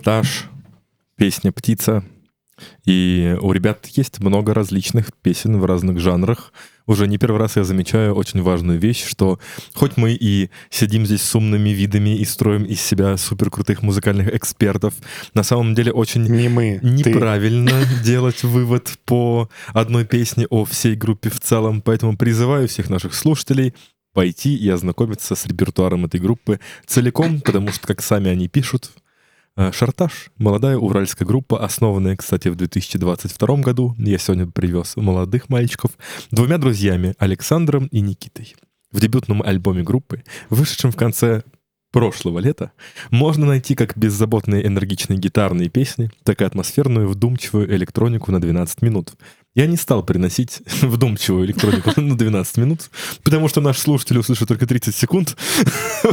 [0.04, 0.50] Шартаж,
[1.16, 2.04] песня «Птица».
[2.84, 6.52] И у ребят есть много различных песен в разных жанрах.
[6.86, 9.38] Уже не первый раз я замечаю очень важную вещь, что
[9.72, 14.92] хоть мы и сидим здесь с умными видами и строим из себя суперкрутых музыкальных экспертов,
[15.32, 16.86] на самом деле очень Не мы, ты.
[16.86, 17.72] неправильно
[18.04, 21.80] делать вывод по одной песне о всей группе в целом.
[21.80, 23.72] Поэтому призываю всех наших слушателей
[24.12, 28.90] пойти и ознакомиться с репертуаром этой группы целиком, потому что, как сами они пишут,
[29.56, 33.94] Шартаж— молодая уральская группа, основанная, кстати, в 2022 году.
[33.98, 35.92] Я сегодня привез молодых мальчиков
[36.32, 38.56] двумя друзьями, Александром и Никитой.
[38.90, 41.44] В дебютном альбоме группы, вышедшем в конце
[41.92, 42.72] прошлого лета,
[43.12, 49.12] можно найти как беззаботные энергичные гитарные песни, так и атмосферную вдумчивую электронику на 12 минут.
[49.54, 52.90] Я не стал приносить вдумчивую электронику на 12 минут,
[53.22, 55.36] потому что наш слушатель услышит только 30 секунд.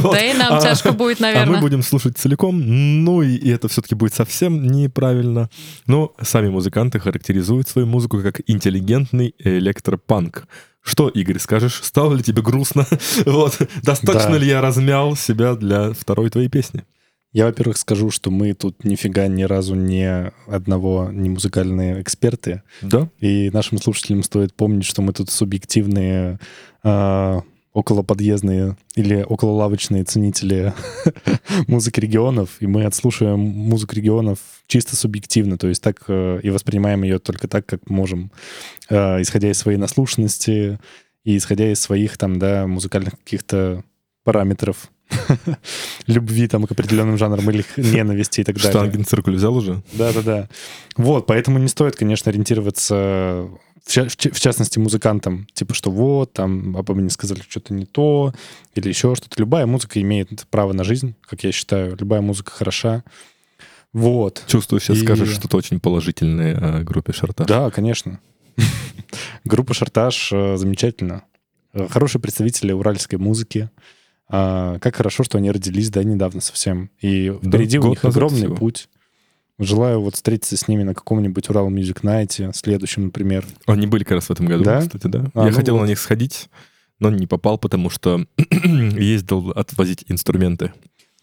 [0.02, 1.60] Да и нам А- тяжко будет, А мы наверное.
[1.60, 2.58] будем слушать целиком,
[3.04, 5.50] ну и, и это все-таки будет совсем неправильно.
[5.86, 10.46] Но сами музыканты характеризуют свою музыку как интеллигентный электропанк.
[10.80, 11.80] Что, Игорь, скажешь?
[11.82, 12.86] Стало ли тебе грустно?
[13.26, 13.58] Вот.
[13.82, 14.38] Достаточно Да.
[14.38, 16.84] ли я размял себя для второй твоей песни?
[17.32, 22.62] Я, во-первых, скажу, что мы тут нифига ни разу не одного не музыкальные эксперты.
[22.82, 23.08] Да?
[23.20, 26.38] И нашим слушателям стоит помнить, что мы тут субъективные,
[26.84, 27.40] э,
[27.72, 30.74] околоподъездные или окололавочные ценители
[31.68, 37.02] музыки регионов, и мы отслушиваем музыку регионов чисто субъективно, то есть так э, и воспринимаем
[37.02, 38.30] ее только так, как можем,
[38.90, 40.78] э, исходя из своей наслушанности
[41.24, 43.84] и исходя из своих там, да, музыкальных каких-то
[44.22, 44.90] параметров
[46.06, 48.70] любви там к определенным жанрам или ненависти и так далее.
[48.70, 49.82] Штангенциркуль взял уже?
[49.92, 50.48] Да-да-да.
[50.96, 53.48] Вот, поэтому не стоит, конечно, ориентироваться
[53.84, 57.74] в, ча- в ча- в частности, музыкантам, типа, что вот, там, обо мне сказали что-то
[57.74, 58.32] не то,
[58.74, 59.34] или еще что-то.
[59.38, 61.96] Любая музыка имеет право на жизнь, как я считаю.
[61.98, 63.02] Любая музыка хороша.
[63.92, 64.42] Вот.
[64.46, 67.46] Чувствую, сейчас И- скажешь что-то очень положительное о группе Шартаж.
[67.46, 68.20] Да, конечно.
[69.44, 71.24] Группа «Шартаж» э, замечательно.
[71.74, 73.70] Э, Хорошие представители уральской музыки.
[74.34, 76.90] А, Как хорошо, что они родились, да, недавно совсем.
[77.00, 78.56] И Да, впереди у год них огромный всего.
[78.56, 78.88] путь.
[79.58, 83.44] Желаю вот встретиться с ними на каком-нибудь Урал Music Night, следующем, например.
[83.66, 84.80] Они были как раз в этом году, Да?
[84.80, 85.30] кстати, да.
[85.34, 85.82] А, Я ну хотел вот.
[85.82, 86.48] на них сходить,
[86.98, 88.24] но не попал, потому что
[88.64, 90.72] ездил отвозить инструменты.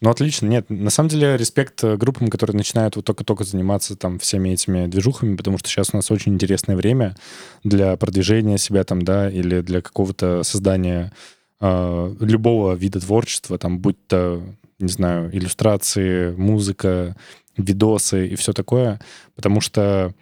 [0.00, 0.46] Ну, отлично.
[0.46, 4.86] Нет, на самом деле, респект э, группам, которые начинают вот только-только заниматься там всеми этими
[4.86, 7.16] движухами, потому что сейчас у нас очень интересное время
[7.64, 11.12] для продвижения себя там, да, или для какого-то создания
[11.60, 14.42] э, любого вида творчества, там, будь то,
[14.78, 17.16] не знаю, иллюстрации, музыка,
[17.56, 19.00] видосы и все такое,
[19.34, 20.14] потому что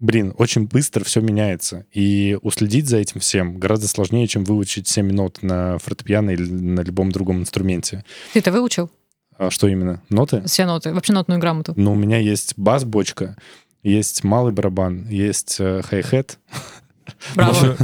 [0.00, 1.86] блин, очень быстро все меняется.
[1.92, 6.80] И уследить за этим всем гораздо сложнее, чем выучить 7 нот на фортепиано или на
[6.80, 8.04] любом другом инструменте.
[8.32, 8.90] Ты это выучил?
[9.38, 10.02] А что именно?
[10.08, 10.42] Ноты?
[10.46, 11.74] Все ноты, вообще нотную грамоту.
[11.76, 13.36] Ну, у меня есть бас-бочка,
[13.82, 16.38] есть малый барабан, есть э, хай-хет,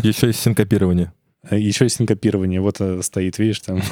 [0.02, 1.12] еще есть синкопирование.
[1.50, 2.60] Еще есть синкопирование.
[2.60, 3.82] Вот э, стоит, видишь, там.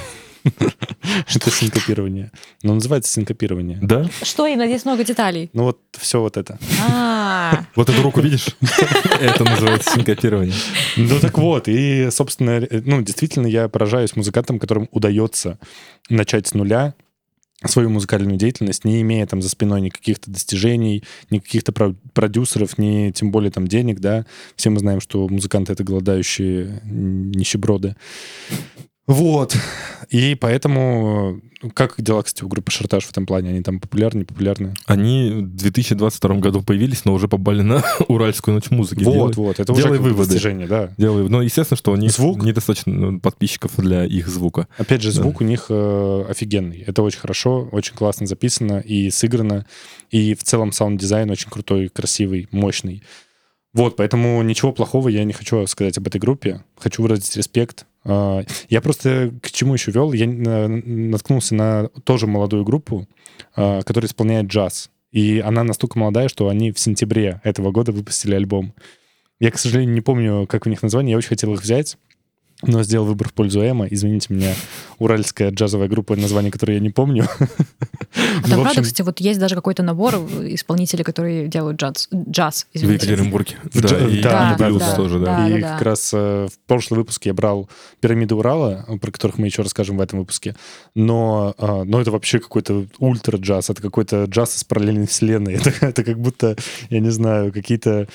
[1.34, 2.30] Это синкопирование.
[2.62, 3.78] Ну, называется синкопирование.
[3.80, 4.06] Да?
[4.22, 4.66] Что именно?
[4.66, 5.50] Здесь много деталей.
[5.52, 6.58] Ну, вот все вот это.
[6.88, 8.48] А, Вот эту руку видишь?
[9.20, 10.54] Это называется синкопирование.
[10.96, 11.68] Ну, так вот.
[11.68, 15.58] И, собственно, э, ну, действительно, я поражаюсь музыкантам, которым удается
[16.10, 16.94] начать с нуля
[17.66, 22.78] свою музыкальную деятельность, не имея там за спиной ни каких-то достижений, ни каких-то про- продюсеров,
[22.78, 24.26] ни тем более там денег, да.
[24.56, 27.96] Все мы знаем, что музыканты— это голодающие нищеброды.
[29.06, 29.56] Вот.
[30.10, 31.40] И поэтому...
[31.72, 33.50] Как дела, кстати, у группы Шартаж в этом плане?
[33.50, 34.74] Они там популярны, не популярны?
[34.86, 39.04] Они в 2022 году появились, но уже попали на Уральскую ночь музыки.
[39.04, 39.60] Вот, Делай- вот.
[39.60, 40.28] Это делай уже выводы.
[40.28, 40.90] достижение, да.
[40.98, 42.42] делай- Ну, естественно, что у них Звук?
[42.42, 44.68] недостаточно ну, подписчиков для их звука.
[44.76, 45.22] Опять же, Да.
[45.22, 46.84] звук у них э, офигенный.
[46.86, 49.66] Это очень хорошо, очень классно записано и сыграно.
[50.10, 53.02] И в целом саунд-дизайн очень крутой, красивый, мощный.
[53.72, 56.62] Вот, поэтому ничего плохого я не хочу сказать об этой группе.
[56.78, 57.86] Хочу выразить респект.
[58.04, 60.12] А, Я просто к чему еще вел?
[60.12, 63.08] Я э, наткнулся на тоже молодую группу,
[63.56, 64.90] а, которая исполняет джаз.
[65.10, 68.74] И она настолько молодая, что они в сентябре этого года выпустили альбом.
[69.40, 71.12] Я, к сожалению, не помню, как у них название.
[71.12, 71.98] Я очень хотел их взять,
[72.66, 73.86] но сделал выбор в пользу Эма.
[73.86, 74.54] Извините меня,
[74.98, 77.26] уральская джазовая группа, название которой я не помню.
[78.16, 82.66] А Ну, там, правда, кстати, вот есть даже какой-то набор исполнителей, которые делают джаз, джаз
[82.72, 82.76] В.
[82.76, 83.56] Екатеринбурге.
[83.72, 85.48] Да, и, да, и да, блюз да, тоже, да.
[85.48, 87.68] и как раз э, в прошлый выпуск я брал
[88.00, 90.54] «Пирамиды Урала», про которых мы еще расскажем в этом выпуске.
[90.94, 95.54] Но, а, но это вообще какой-то ультра-джаз, это какой-то джаз из параллельной вселенной.
[95.80, 96.56] Это, как будто,
[96.90, 98.08] я не знаю, какие-то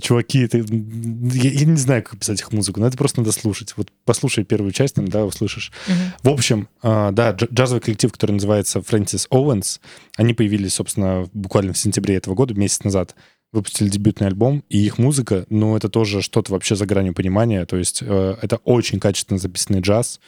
[0.00, 0.40] чуваки...
[0.40, 3.74] это- я, я не знаю, как писать их музыку, но это просто надо слушать.
[3.76, 5.72] Вот послушай первую часть, там, да, услышишь.
[5.88, 5.96] Мгм.
[6.22, 9.80] В общем, а, да, дж- джазовый коллектив, который называется Francis Owens,
[10.16, 13.14] они появились, собственно, буквально в сентябре этого года, месяц назад,
[13.52, 17.76] выпустили дебютный альбом, и их музыка, ну, это тоже что-то вообще за гранью понимания, то
[17.76, 20.18] есть э, это очень качественно записанный джаз,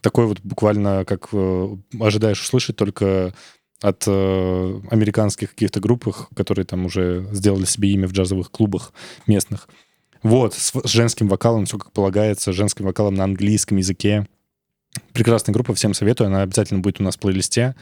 [0.00, 3.34] такой вот буквально, как э, ожидаешь услышать, только
[3.82, 8.92] от э, американских каких-то группах, которые там уже сделали себе имя в джазовых клубах
[9.26, 9.68] местных.
[10.22, 14.26] Вот, с, с женским вокалом, все как полагается, женским вокалом на английском языке.
[15.12, 16.28] Прекрасная группа, всем советую.
[16.28, 17.74] Она обязательно будет у нас в плейлисте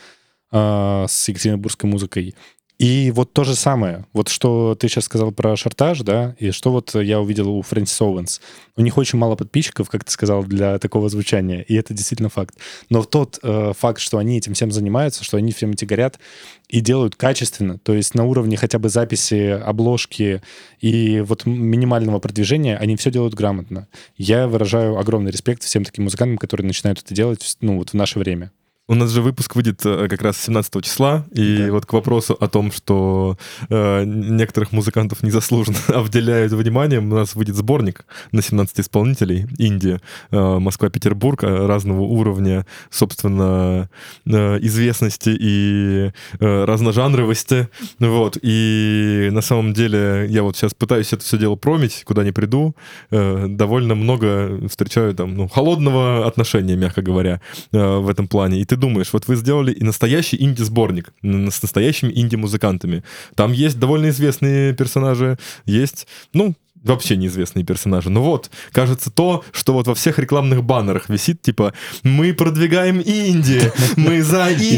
[0.53, 2.35] э, с екатеринбургской музыкой.
[2.79, 4.07] И вот то же самое.
[4.13, 8.01] Вот что ты сейчас сказал про шартаж, да, и что вот я увидел у Фрэнсис
[8.01, 8.41] Оуэнс.
[8.77, 12.57] У них очень мало подписчиков, как ты сказал, для такого звучания, и это действительно факт.
[12.89, 16.21] Но тот э, факт, что они этим всем занимаются, что они всем эти горят
[16.69, 20.41] и делают качественно, то есть на уровне хотя бы записи, обложки
[20.81, 23.89] и вот минимального продвижения, они все делают грамотно.
[24.17, 28.21] Я выражаю огромный респект всем таким музыкантам, которые начинают это делать, ну, вот в наше
[28.21, 28.53] время.
[28.91, 31.73] У нас же выпуск выйдет э, как раз 17 числа, и Да.
[31.73, 33.37] вот к вопросу о том, что
[33.69, 40.59] э, некоторых музыкантов незаслуженно обделяют вниманием, у нас выйдет сборник на 17 исполнителей Индия, э,
[40.59, 43.91] Москва, Петербург э, разного уровня, собственно,
[44.25, 51.23] э, известности и э, разножанровости, вот, и на самом деле я вот сейчас пытаюсь это
[51.23, 52.75] все дело промить, куда не приду,
[53.11, 58.61] э, довольно много встречаю там, ну, холодного отношения, мягко говоря, э, в этом плане.
[58.61, 63.05] И ты думаешь, вот вы сделали и настоящий инди-сборник с настоящими инди-музыкантами.
[63.35, 68.11] Там есть довольно известные персонажи, есть, ну, вообще неизвестные персонажи.
[68.11, 73.73] Ну вот, кажется, то, что вот во всех рекламных баннерах висит, типа, мы продвигаем Инди,
[73.97, 74.77] мы за Инди,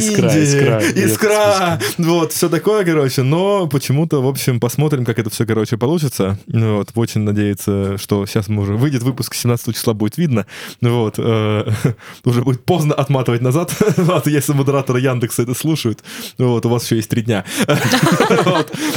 [1.04, 6.38] Искра, вот, все такое, короче, но почему-то, в общем, посмотрим, как это все, короче, получится.
[6.46, 10.46] Вот, очень надеяться, что сейчас мы уже выйдет выпуск 17 числа, будет видно.
[10.80, 11.70] Вот, э,
[12.24, 13.74] уже будет поздно отматывать назад,
[14.26, 16.02] если модераторы Яндекса это слушают.
[16.38, 17.44] Вот, у вас еще есть три дня.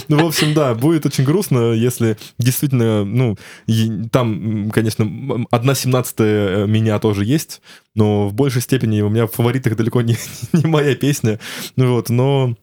[0.07, 3.35] Ну, в общем, да, будет очень грустно, если действительно, ну,
[4.11, 7.61] там, конечно, м, одна семнадцатая меня тоже есть,
[7.95, 10.15] но в большей степени у меня в фаворитах далеко не,
[10.53, 11.39] не моя песня.
[11.75, 12.55] Ну вот, но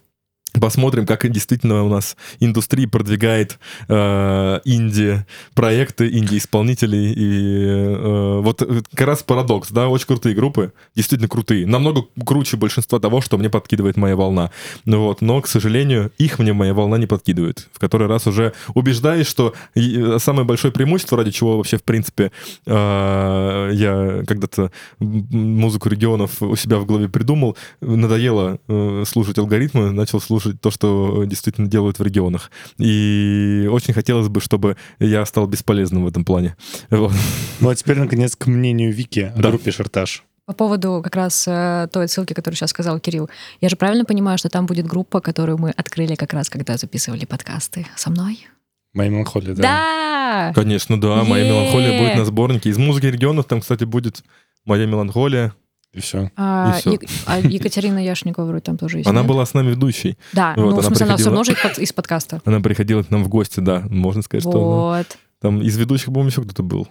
[0.59, 3.59] посмотрим, как действительно у нас индустрия продвигает
[3.89, 7.13] э, инди-проекты, инди-исполнителей.
[7.13, 11.67] И э, вот э, как раз парадокс, да, очень крутые группы, действительно крутые.
[11.67, 14.51] Намного круче большинства того, что мне подкидывает моя волна.
[14.85, 17.69] Ну вот, но, к сожалению, их мне моя волна не подкидывает.
[17.73, 22.33] В который раз уже убеждаюсь, что э, самое большое преимущество, ради чего вообще, в принципе,
[22.67, 30.21] э, я когда-то музыку регионов у себя в голове придумал, надоело э, слушать алгоритмы, начал
[30.21, 32.51] слушать то, что действительно делают в регионах.
[32.79, 36.57] И очень хотелось бы, чтобы я стал бесполезным в этом плане.
[36.91, 37.13] Вот.
[37.61, 39.49] Ну а теперь, наконец, к мнению Вики о Да.
[39.51, 40.25] группе Шартаж.
[40.47, 43.31] По поводу как раз э, той ссылки, которую сейчас сказал Кирилл.
[43.61, 47.25] Я же правильно понимаю, что там будет группа, которую мы открыли как раз, когда записывали
[47.25, 48.47] подкасты со мной?
[48.93, 49.63] Моя меланхолия, да.
[49.63, 50.53] Да!
[50.55, 52.71] Конечно, да, моя меланхолия будет на сборнике.
[52.71, 54.25] Из музыки регионов там, кстати, будет
[54.65, 55.55] моя меланхолия.
[55.93, 56.31] И все.
[56.37, 56.93] А, И всё.
[56.93, 59.09] Ек- а Екатерина Яшникова вроде там тоже есть.
[59.09, 59.29] Она нет?
[59.29, 60.17] была с нами ведущей.
[60.33, 61.31] Да, вот, ну, в она смысле, она все приходила.
[61.31, 62.43] равно же из под- из подкаста.
[62.45, 64.61] Она приходила к нам в гости, да, можно сказать, что она-
[64.99, 65.19] Вот.
[65.41, 66.87] там из ведущих, по-моему, еще кто-то был.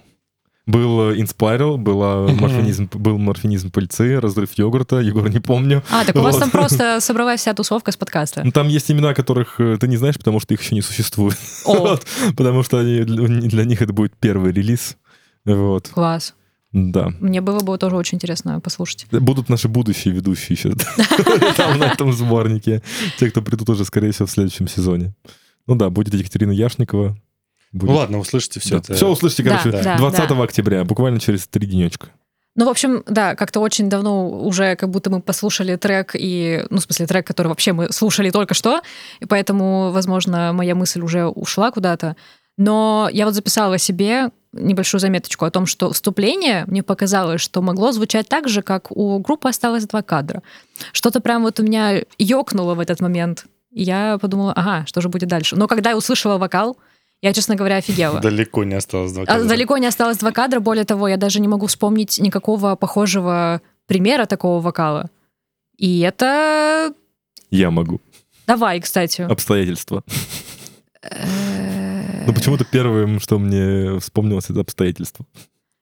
[0.66, 2.42] Был э, Inspiral, была Мгм.
[2.42, 5.82] морфинизм, был морфинизм пыльцы, разрыв йогурта, Егор не помню.
[5.90, 6.42] А, так у вас Вот.
[6.42, 8.44] там просто собралась вся тусовка с подкаста.
[8.44, 11.38] Ну, там есть имена, которых э, ты не знаешь, потому что их еще не существует.
[11.66, 12.06] О, Вот.
[12.38, 14.98] Потому что они, для, для них это будет первый релиз.
[15.46, 15.88] Вот.
[15.88, 16.36] класс.
[16.72, 17.12] Да.
[17.20, 19.08] Мне было бы тоже очень интересно послушать.
[19.12, 20.74] Будут наши будущие ведущие еще
[21.58, 22.84] там на этом сборнике.
[23.18, 25.14] Те, кто придут уже, скорее всего, в следующем сезоне.
[25.66, 27.18] Ну да, будет Екатерина Яшникова.
[27.72, 28.94] Ну ладно, услышите все это.
[28.94, 30.44] Все услышите, короче, да, 20 да.
[30.44, 32.10] октября, буквально через три денечка.
[32.56, 36.80] Ну, в общем, да, как-то очень давно уже как будто мы послушали трек, и, ну,
[36.80, 38.82] в смысле, трек, который вообще мы слушали только что,
[39.20, 42.16] и поэтому, возможно, моя мысль уже ушла куда-то.
[42.60, 47.94] Но я вот записала себе небольшую заметочку о том, что вступление мне показалось, что могло
[47.94, 50.44] звучать так же, как у группы осталось два кадра.
[50.92, 53.46] Что-то прям вот у меня ёкнуло в этот момент.
[53.72, 55.56] И я подумала, ага, что же будет дальше?
[55.56, 56.78] Но когда я услышала вокал,
[57.22, 58.20] я, честно говоря, офигела.
[58.22, 59.48] Далеко не осталось два А кадра.
[59.48, 60.60] далеко не осталось два кадра.
[60.60, 65.10] Более того, я даже не могу вспомнить никакого похожего примера такого вокала.
[65.78, 66.94] И это...
[67.52, 68.02] Я могу.
[68.48, 69.22] Давай, кстати.
[69.22, 70.04] Обстоятельства.
[72.30, 75.26] Э, Ну, почему-то первым, что мне вспомнилось, это обстоятельства.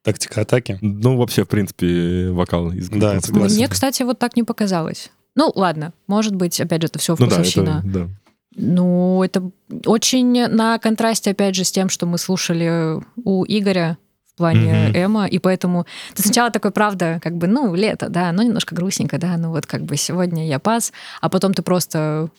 [0.04, 0.78] Тактика атаки.
[0.82, 3.28] Ну, вообще, в принципе, вокал из Да, я группы.
[3.28, 3.56] согласен.
[3.56, 5.12] Мне, кстати, вот так не показалось.
[5.36, 7.84] Ну, ладно, может быть, опять же, это все Ну да, вкусовщина.
[7.86, 8.08] это, да.
[8.56, 9.52] Ну, это
[9.86, 13.98] очень на контрасте, опять же, с тем, что мы слушали у Игоря
[14.34, 14.96] в плане Мгм.
[14.96, 15.86] Эма, и поэтому
[16.16, 19.66] ты сначала такой, правда, как бы, ну, лето, да, ну, немножко грустненько, да, ну, вот
[19.66, 20.92] как бы сегодня я пас,
[21.22, 22.30] а потом ты просто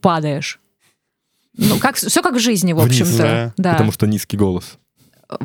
[0.00, 0.60] падаешь.
[1.60, 3.22] Ну, как, все как в жизни, в Вниз, общем-то.
[3.22, 3.54] да.
[3.56, 3.72] Да.
[3.72, 4.78] Потому что низкий голос.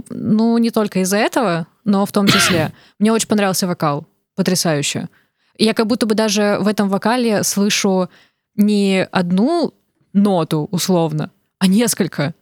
[0.09, 2.71] Ну, не только из-за этого, но в том числе.
[2.99, 4.07] Мне очень понравился вокал.
[4.35, 5.09] Потрясающе.
[5.57, 8.09] Я как будто бы даже в этом вокале слышу
[8.55, 9.73] не одну
[10.13, 12.33] ноту, условно, а несколько.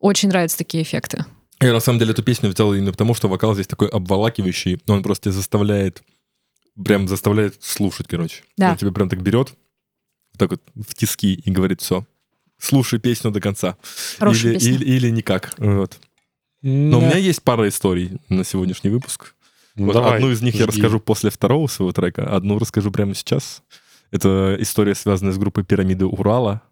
[0.00, 1.24] Очень нравятся такие эффекты.
[1.60, 5.02] Я на самом деле эту песню взял именно потому, что вокал здесь такой обволакивающий, он
[5.02, 6.02] просто тебя заставляет,
[6.84, 8.42] прям заставляет слушать, короче.
[8.56, 8.72] Да.
[8.72, 9.54] Он тебя прям так берет,
[10.36, 12.04] так вот в тиски и говорит, все,
[12.64, 13.76] слушай песню до конца.
[14.18, 14.72] Хорошая или, песня.
[14.72, 15.54] или, или никак.
[15.58, 15.98] Вот.
[16.62, 19.34] Но у меня есть пара историй на сегодняшний выпуск.
[19.76, 20.70] Ну, Вот давай, одну из них я жги.
[20.76, 23.62] расскажу после второго своего трека, одну расскажу прямо сейчас.
[24.10, 26.62] Это история, связанная с группой «Пирамиды Урала»,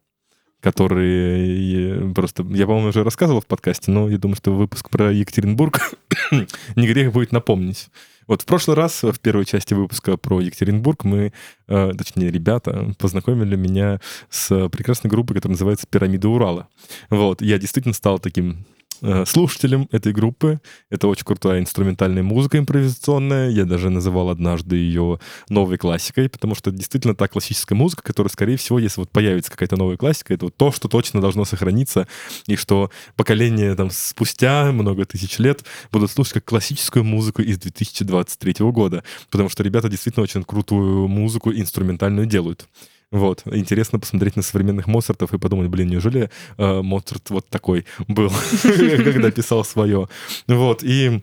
[0.61, 2.45] которые просто...
[2.51, 5.93] Я, по-моему, уже рассказывал в подкасте, но я думаю, что выпуск про Екатеринбург
[6.77, 7.89] не грех будет напомнить.
[8.33, 11.35] Вот в прошлый раз, в первой части выпуска про Екатеринбург, мы,
[11.69, 16.69] э, точнее, ребята, познакомили меня с прекрасной группой, которая называется «Пирамида Урала».
[17.11, 18.65] Вот, я действительно стал таким
[19.03, 20.61] э, слушателем этой группы.
[20.91, 23.51] Это очень крутая инструментальная музыка импровизационная.
[23.51, 28.31] Я даже называл однажды ее новой классикой, потому что это действительно та классическая музыка, которая,
[28.31, 32.07] скорее всего, если вот появится какая-то новая классика, это вот то, что точно должно сохраниться,
[32.47, 38.55] и что поколение там спустя много тысяч лет будут слушать как классическую музыку из 2023
[38.71, 42.67] года, потому что ребята действительно очень крутую музыку инструментальную делают.
[43.13, 43.43] Вот.
[43.45, 48.33] Интересно посмотреть на современных Моцартов и подумать, блин, неужели э, Моцарт вот такой был,
[48.63, 50.09] когда писал свое.
[50.49, 50.83] Вот.
[50.83, 51.23] И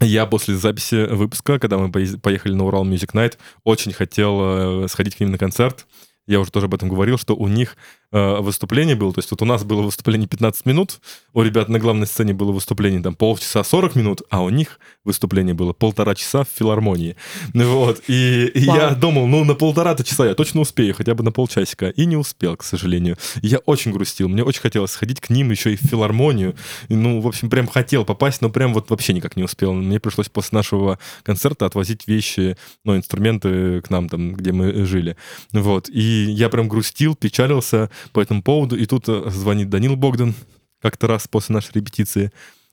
[0.00, 5.16] я после записи выпуска, когда мы поехали на Урал Music Night, очень хотел э, сходить
[5.16, 5.86] к ним на концерт.
[6.28, 7.76] Я уже тоже об этом говорил, что у них
[8.10, 11.00] выступление было, то есть вот у нас было выступление 15 минут,
[11.34, 15.54] у ребят на главной сцене было выступление там полчаса 40 минут, а у них выступление
[15.54, 17.16] было полтора часа в филармонии.
[17.54, 18.02] Вот.
[18.08, 21.88] И, и я думал, ну на полтора-то часа я точно успею, хотя бы на полчасика.
[21.90, 23.16] И не успел, к сожалению.
[23.42, 24.28] Я очень грустил.
[24.28, 26.54] Мне очень хотелось сходить к ним еще и в филармонию.
[26.88, 29.72] И, ну, в общем, прям хотел попасть, но прям вот вообще никак не успел.
[29.72, 35.16] Мне пришлось после нашего концерта отвозить вещи, ну, инструменты к нам там, где мы жили.
[35.52, 35.88] Вот.
[35.88, 38.76] И я прям грустил, печалился по этому поводу.
[38.76, 40.34] И тут э, звонит Данил Богдан
[40.80, 42.32] как-то раз после нашей репетиции.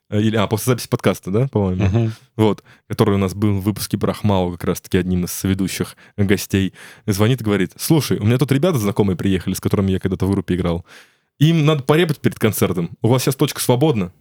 [0.10, 1.86] Э, Или, а, после записи подкаста, да, по-моему?
[1.86, 2.14] Мгм.
[2.36, 6.74] вот, который у нас был в выпуске про Ахмау, как раз-таки одним из ведущих гостей,
[7.06, 10.32] звонит и говорит, слушай, у меня тут ребята знакомые приехали, с которыми я когда-то в
[10.32, 10.86] группе играл.
[11.40, 12.92] Им надо порепать перед концертом.
[13.02, 14.12] У вас сейчас точка свободна.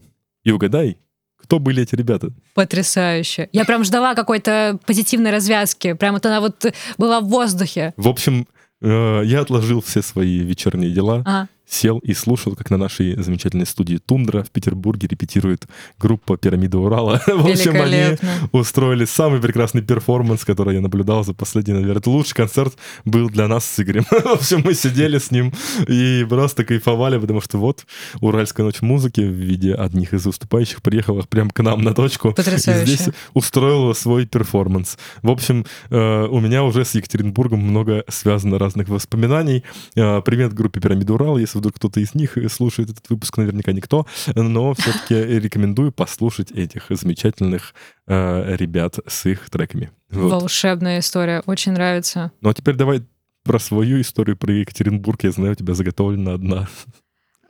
[0.42, 0.98] И угадай,
[1.44, 2.30] кто были эти ребята?
[2.54, 3.48] Потрясающе.
[3.52, 5.92] Я прям ждала какой-то позитивной развязки.
[5.92, 6.64] Прям вот она вот
[6.96, 7.92] была в воздухе.
[7.96, 8.48] В общем,
[8.86, 11.48] я отложил все свои вечерние дела, Ага.
[11.66, 15.66] Сел и слушал, как на нашей замечательной студии «Тундра» в Петербурге репетирует
[15.98, 17.22] группа «Пирамида Урала».
[17.26, 18.18] В общем, они
[18.52, 22.00] устроили самый прекрасный перформанс, который я наблюдал за последние, наверное.
[22.00, 24.04] Это лучший концерт был для нас с Игорем.
[24.10, 25.52] В общем, мы сидели с ним
[25.88, 27.86] и просто кайфовали, потому что вот
[28.20, 32.34] Уральская ночь музыки в виде одних из выступающих приехала прямо к нам на точку.
[32.36, 34.98] И здесь устроила свой перформанс.
[35.22, 39.64] В общем, э, у меня уже с Екатеринбургом много связано разных воспоминаний.
[39.96, 41.38] Э, Привет группе «Пирамида Урал».
[41.38, 46.86] Если вдруг кто-то из них слушает этот выпуск, наверняка никто, но все-таки рекомендую послушать этих
[46.90, 47.74] замечательных
[48.06, 49.90] э, ребят с их треками.
[50.10, 50.30] Вот.
[50.30, 51.42] Волшебная история.
[51.46, 52.32] Очень нравится.
[52.40, 53.02] Ну а теперь давай
[53.44, 55.22] про свою историю про Екатеринбург.
[55.24, 56.68] Я знаю, у тебя заготовлена одна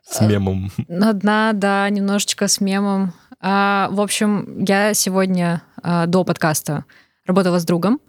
[0.07, 0.71] с Э, мемом.
[0.89, 3.13] Одна, да, немножечко с мемом.
[3.41, 6.85] А, в общем, я сегодня а, до подкаста
[7.27, 8.01] работала с другом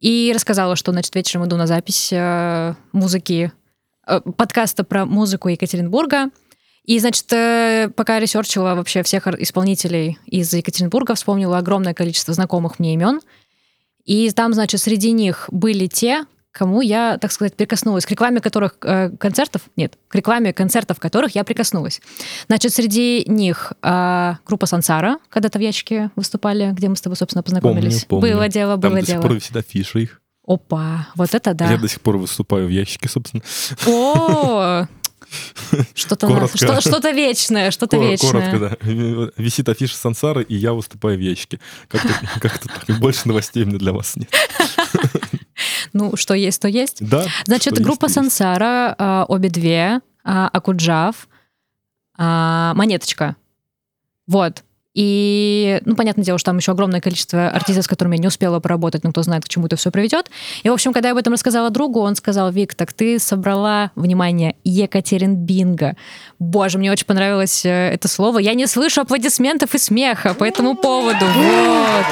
[0.00, 3.67] и рассказала, что, значит, вечером иду на запись э, музыки, э,
[4.36, 6.30] подкаста про музыку Екатеринбурга.
[6.84, 12.94] И, значит, э, пока ресерчила вообще всех исполнителей из Екатеринбурга, вспомнила огромное количество знакомых мне
[12.94, 13.20] имен.
[14.04, 18.76] И там, значит, среди них были те, кому я, так сказать, прикоснулась, к рекламе которых
[18.82, 22.00] э, концертов, нет, к рекламе концертов которых я прикоснулась.
[22.46, 27.42] Значит, среди них э, группа Сансара, когда-то в ящике выступали, где мы с тобой, собственно,
[27.42, 28.06] познакомились.
[28.06, 28.32] помню.
[28.32, 29.22] Было дело, Там было до сих дело.
[29.22, 30.22] пор висит афиша их.
[30.48, 31.70] Опа, вот это да.
[31.70, 33.42] Я до сих пор выступаю в ящике, собственно.
[33.86, 34.86] О,
[35.94, 38.30] что-то что- что-то вечное, что-то Кор- вечное.
[38.50, 39.30] Коротко, да.
[39.36, 41.60] Висит афиша Сансары, и я выступаю в ящике.
[41.88, 42.08] Как-то
[42.40, 42.98] как-то так.
[42.98, 44.30] Больше новостей меня для вас нет.
[45.92, 46.98] Ну, что есть, то есть.
[47.06, 47.26] Да.
[47.44, 48.32] Значит, что группа есть, то есть.
[48.36, 51.28] Сансара, а, обе две, а, Акуджав,
[52.16, 53.34] а, Монеточка.
[54.28, 54.62] Вот.
[55.00, 58.58] И, ну, понятное дело, что там еще огромное количество артистов, с которыми я не успела
[58.58, 60.28] поработать, но кто знает, к чему это все приведет.
[60.64, 63.92] И, в общем, когда я об этом рассказала другу, он сказал, Вик, так ты собрала,
[63.94, 65.94] внимание, Екатеринбинго.
[66.40, 68.40] Боже, мне очень понравилось э, это слово.
[68.40, 71.26] Я не слышу аплодисментов и смеха по этому поводу.
[71.26, 72.06] Вот.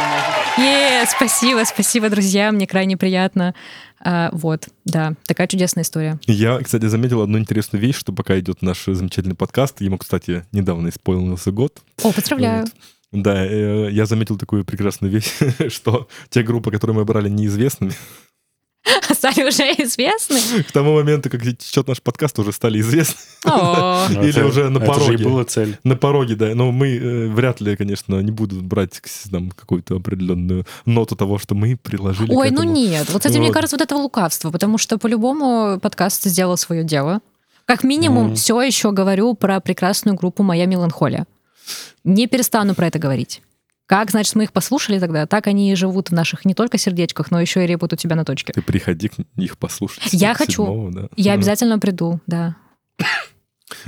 [0.59, 3.53] Е, спасибо, спасибо, друзья, мне крайне приятно.
[4.09, 6.21] А, вот, да, такая чудесная история.
[6.29, 10.91] Я, кстати, заметил одну интересную вещь, что пока идет наш замечательный подкаст, ему, кстати, недавно
[10.91, 11.83] исполнился год.
[12.05, 12.67] О, поздравляю.
[12.67, 13.25] Вот.
[13.25, 15.33] Да, э, я заметил такую прекрасную вещь,
[15.73, 17.95] что те группы, которые мы брали неизвестными,
[19.15, 20.41] Стали уже известны.
[20.63, 23.17] к тому моменту, как течет наш подкаст, уже стали известны.
[23.47, 25.25] Ну, Или уже на это пороге.
[25.25, 25.77] была цель.
[25.85, 26.55] На пороге, да.
[26.55, 29.01] Но мы э, вряд ли, конечно, не будут брать
[29.57, 33.09] какую-то определенную ноту того, что мы приложили Ой, ну нет.
[33.11, 37.21] Вот, кстати, мне кажется, вот это лукавство, потому что по-любому подкаст сделал свое дело.
[37.65, 38.35] Как минимум, Мгм.
[38.37, 41.27] все еще говорю про прекрасную группу «Моя меланхолия».
[42.05, 43.43] Не перестану про это говорить.
[43.87, 47.31] Как, значит, мы их послушали тогда, так они и живут в наших не только сердечках,
[47.31, 48.53] но еще и репут у тебя на точке.
[48.53, 50.13] Ты приходи к них послушать.
[50.13, 50.91] Я 7-го, хочу.
[50.91, 51.09] да.
[51.17, 52.57] Я обязательно приду, да.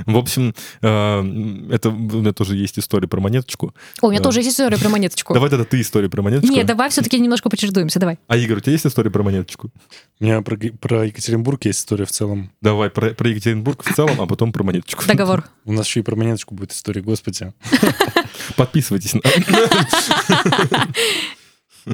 [0.05, 3.73] В общем, э, это у меня тоже есть история про монеточку.
[4.01, 4.25] О, у меня Да.
[4.25, 5.33] тоже есть история про монеточку.
[5.33, 6.53] Давай тогда ты историю про монеточку.
[6.53, 8.19] Нет, давай все-таки немножко почердуемся, давай.
[8.27, 9.71] А, Игорь, у тебя есть история про монеточку?
[10.19, 12.51] У меня про, про Екатеринбург есть история в целом.
[12.61, 15.05] Давай про, про Екатеринбург в целом, а потом про монеточку.
[15.07, 15.45] Договор.
[15.65, 17.53] У нас еще и про монеточку будет история, господи.
[18.57, 19.13] Подписывайтесь.
[19.13, 19.21] на-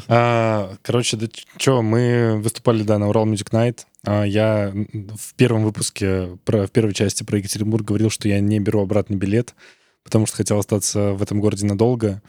[0.08, 1.28] А, короче, да
[1.58, 3.82] что, мы выступали, да, на Урал Music Night.
[4.06, 8.82] А, я в первом выпуске, в первой части про Екатеринбург говорил, что я не беру
[8.82, 9.56] обратный билет,
[10.04, 12.22] потому что хотел остаться в этом городе надолго.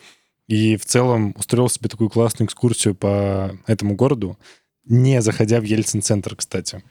[0.48, 4.38] И в целом устроил себе такую классную экскурсию по этому городу,
[4.84, 6.82] не заходя в Ельцин-центр, кстати.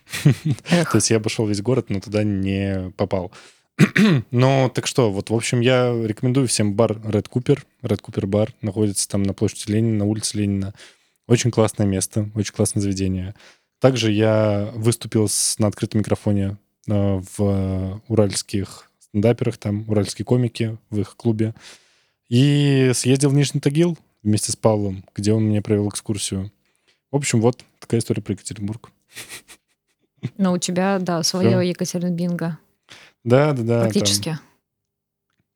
[0.70, 3.32] То есть я обошел весь город, но туда не попал.
[4.32, 7.60] Ну, так что, вот, в общем, я рекомендую всем бар Red Cooper.
[7.82, 10.74] Red Cooper бар находится там на площади Ленина, на улице Ленина.
[11.28, 13.36] Очень классное место, очень классное заведение.
[13.80, 16.58] Также я выступил с, на открытом микрофоне
[16.88, 21.54] э, в уральских стендаперах, там, уральские комики в их клубе.
[22.30, 26.52] И съездил в Нижний Тагил вместе с Павлом, где он мне провел экскурсию.
[27.12, 28.92] В общем, вот такая история про Екатеринбург.
[30.38, 31.70] Но у тебя, да, свое.
[31.70, 32.58] Екатеринбинго.
[33.24, 33.82] Да, да, да.
[33.82, 34.40] там Практически.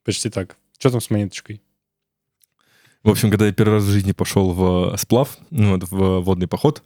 [0.04, 0.58] почти так.
[0.78, 1.62] Что там с монеточкой?
[3.04, 6.48] В общем, когда я первый раз в жизни пошел в сплав, ну, вот в водный
[6.48, 6.84] поход,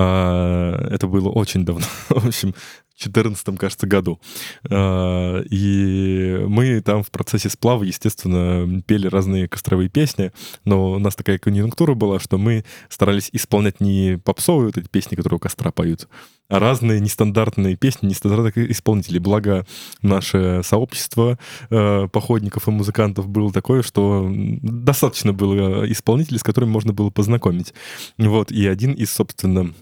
[0.00, 2.54] это было очень давно, в общем,
[2.98, 4.20] в 2014, кажется, году.
[4.68, 10.32] А, И мы там в процессе сплава, естественно, пели разные костровые песни,
[10.64, 15.14] но у нас такая конъюнктура была, что мы старались исполнять не попсовые вот эти песни,
[15.14, 16.08] которые у костра поют,
[16.48, 19.20] а разные нестандартные песни, нестандартных исполнителей.
[19.20, 19.64] Благо,
[20.02, 21.38] наше сообщество
[21.70, 27.74] э, походников и музыкантов было такое, что достаточно было исполнителей, с которыми можно было познакомить.
[28.16, 29.72] Вот, и один из, собственно,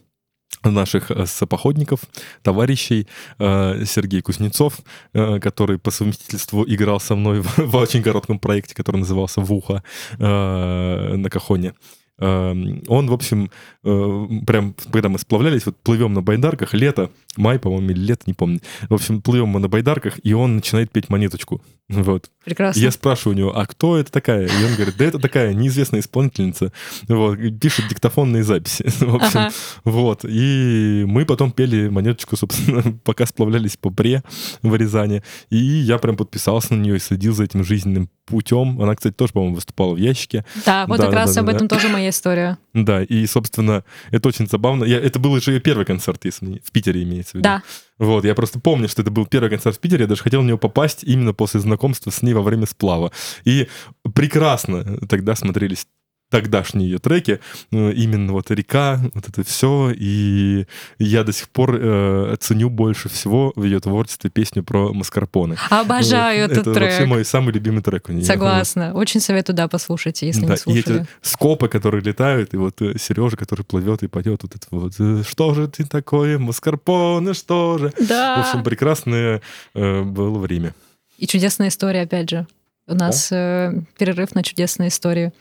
[0.71, 2.01] наших э, сопоходников,
[2.43, 3.07] товарищей,
[3.39, 4.81] э, Сергей Кузнецов,
[5.13, 9.83] э, который по совместительству играл со мной в, очень коротком проекте, который назывался «Вуха»
[10.19, 11.73] на Кахоне.
[12.19, 12.53] Э,
[12.89, 13.51] Он, в общем,
[13.85, 18.33] э, прям, когда мы сплавлялись, вот плывем на байдарках, лето, май, по-моему, или лето, не
[18.35, 18.61] помню.
[18.89, 21.63] В общем, плывем мы на байдарках, и он начинает петь монеточку.
[21.89, 22.31] Вот.
[22.45, 22.81] Прекрасно.
[22.81, 24.47] Я спрашиваю у него, а кто это такая?
[24.49, 26.73] И он говорит, да это такая неизвестная исполнительница.
[27.07, 28.85] Вот, пишет диктофонные записи.
[29.05, 29.51] В общем, Ага.
[29.85, 30.25] вот.
[30.25, 34.25] И мы потом пели монеточку, собственно, пока сплавлялись по Пре
[34.63, 35.23] в Рязани.
[35.51, 38.81] И я прям подписался на нее и следил за этим жизненным путем.
[38.83, 40.45] Она, кстати, тоже, по-моему, выступала в ящике.
[40.65, 41.53] Да, вот Да, как да, раз да, об да.
[41.53, 42.59] этом тоже моя моя история.
[42.73, 44.85] Да, и, собственно, это очень забавно.
[44.85, 47.43] Я, это был же ее первый концерт, если не- в Питере имеется в виду.
[47.45, 47.63] Да.
[47.99, 50.49] Вот, я просто помню, что это был первый концерт в Питере, я даже хотел на
[50.49, 53.11] него попасть именно после знакомства с ней во время сплава.
[53.45, 53.69] И
[54.15, 55.87] прекрасно тогда смотрелись
[56.31, 60.67] тогдашние ее треки, э, именно вот река, вот это все, и
[60.99, 65.57] я до сих пор э, ценю больше всего в ее творчестве песню про маскарпоне.
[65.71, 66.91] Обожаю Вот, этот это трек.
[66.91, 68.25] вообще мой самый любимый трек у нее.
[68.25, 68.93] Согласна.
[68.95, 71.01] Очень советую, да, послушайте, если Да, не и слушали.
[71.03, 75.23] эти скопы, которые летают, и вот Сережа, который плывет и поет вот это вот э,
[75.27, 78.37] «Что же ты такое, маскарпоне, что же?» Да.
[78.43, 79.43] В общем, прекрасное
[79.75, 80.75] э, было время.
[81.19, 82.47] И чудесная история, опять же.
[82.89, 85.33] У нас э, перерыв на чудесные истории.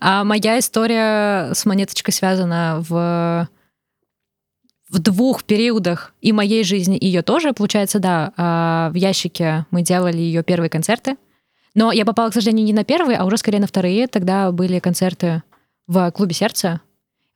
[0.00, 3.48] А моя история с монеточкой связана в,
[4.88, 7.52] в двух периодах и моей жизни, и ее тоже.
[7.52, 11.16] Получается, да, а, в ящике мы делали ее первые концерты.
[11.74, 14.06] Но я попала, к сожалению, не на первые, а уже скорее на вторые.
[14.08, 15.42] Тогда были концерты
[15.86, 16.80] в клубе сердца.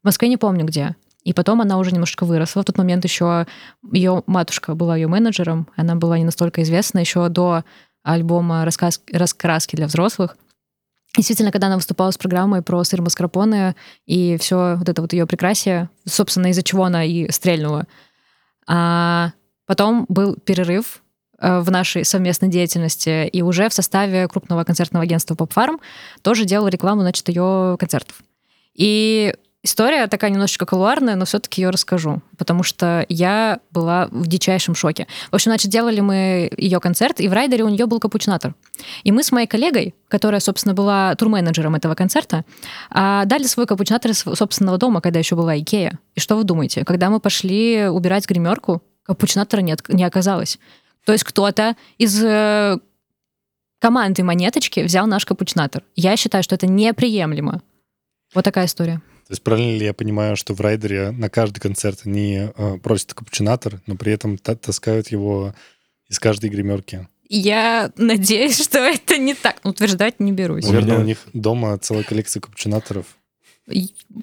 [0.03, 0.97] В Москве не помню где.
[1.25, 2.63] И потом она уже немножко выросла.
[2.63, 3.47] В тот момент еще
[3.93, 5.69] ее матушка была ее менеджером.
[5.77, 7.65] Она была не настолько известна еще до
[8.03, 10.37] альбома «Рассказ- «Раскраски для взрослых».
[11.17, 13.77] Действительно, когда она выступала с программой про сыр маскарпоне
[14.07, 17.87] и все вот это вот ее прекрасие, собственно, из-за чего она и стрельнула.
[18.67, 19.33] А
[19.67, 21.03] потом был перерыв
[21.39, 25.81] э, в нашей совместной деятельности, и уже в составе крупного концертного агентства Pop Farm
[26.23, 28.23] тоже делала рекламу, значит, ее концертов.
[28.75, 34.75] И история такая немножечко колуарная, но все-таки ее расскажу, потому что я была в дичайшем
[34.75, 35.07] шоке.
[35.31, 38.55] В общем, значит, делали мы ее концерт, и в райдере у нее был капучинатор.
[39.05, 42.45] И мы с моей коллегой, которая, собственно, была турменеджером этого концерта,
[42.91, 45.99] а, дали свой капучинатор из собственного дома, когда еще была Икея.
[46.15, 46.85] И что вы думаете?
[46.85, 50.59] Когда мы пошли убирать гримерку, капучинатора не, от- не оказалось.
[51.05, 52.79] То есть кто-то из э,
[53.81, 55.83] команды монеточки взял наш капучинатор.
[55.97, 57.63] Я считаю, что это неприемлемо.
[58.35, 59.03] Вот такая история.
[59.27, 63.15] То есть правильно ли я понимаю, что в райдере на каждый концерт они э, просят
[63.15, 65.55] капучинатор, но при этом та- таскают его
[66.09, 67.09] из каждой гримерки?
[67.29, 69.57] Я надеюсь, что это не так.
[69.65, 70.67] Утверждать не берусь.
[70.67, 73.07] Наверное, у них дома целая коллекция капучинаторов.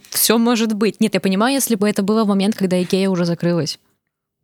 [0.09, 0.99] Все может быть.
[1.01, 3.79] Нет, я понимаю, если бы это было в момент, когда Икея уже закрылась.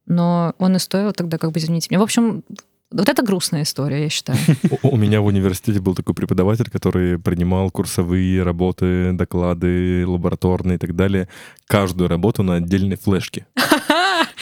[0.08, 2.00] Но он и стоил тогда, как бы, извините меня.
[2.00, 2.44] В общем,
[2.92, 4.38] вот это грустная история, я считаю.
[4.84, 10.96] У меня в университете был такой преподаватель, который принимал курсовые работы, доклады, лабораторные и так
[10.96, 11.28] далее,
[11.68, 13.48] каждую работу на отдельной флешке.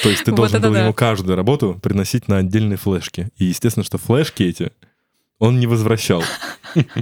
[0.03, 3.29] То есть ты должен был ему каждую работу приносить на отдельной флешке.
[3.37, 4.71] И естественно, что флешки эти
[5.43, 6.23] он не возвращал.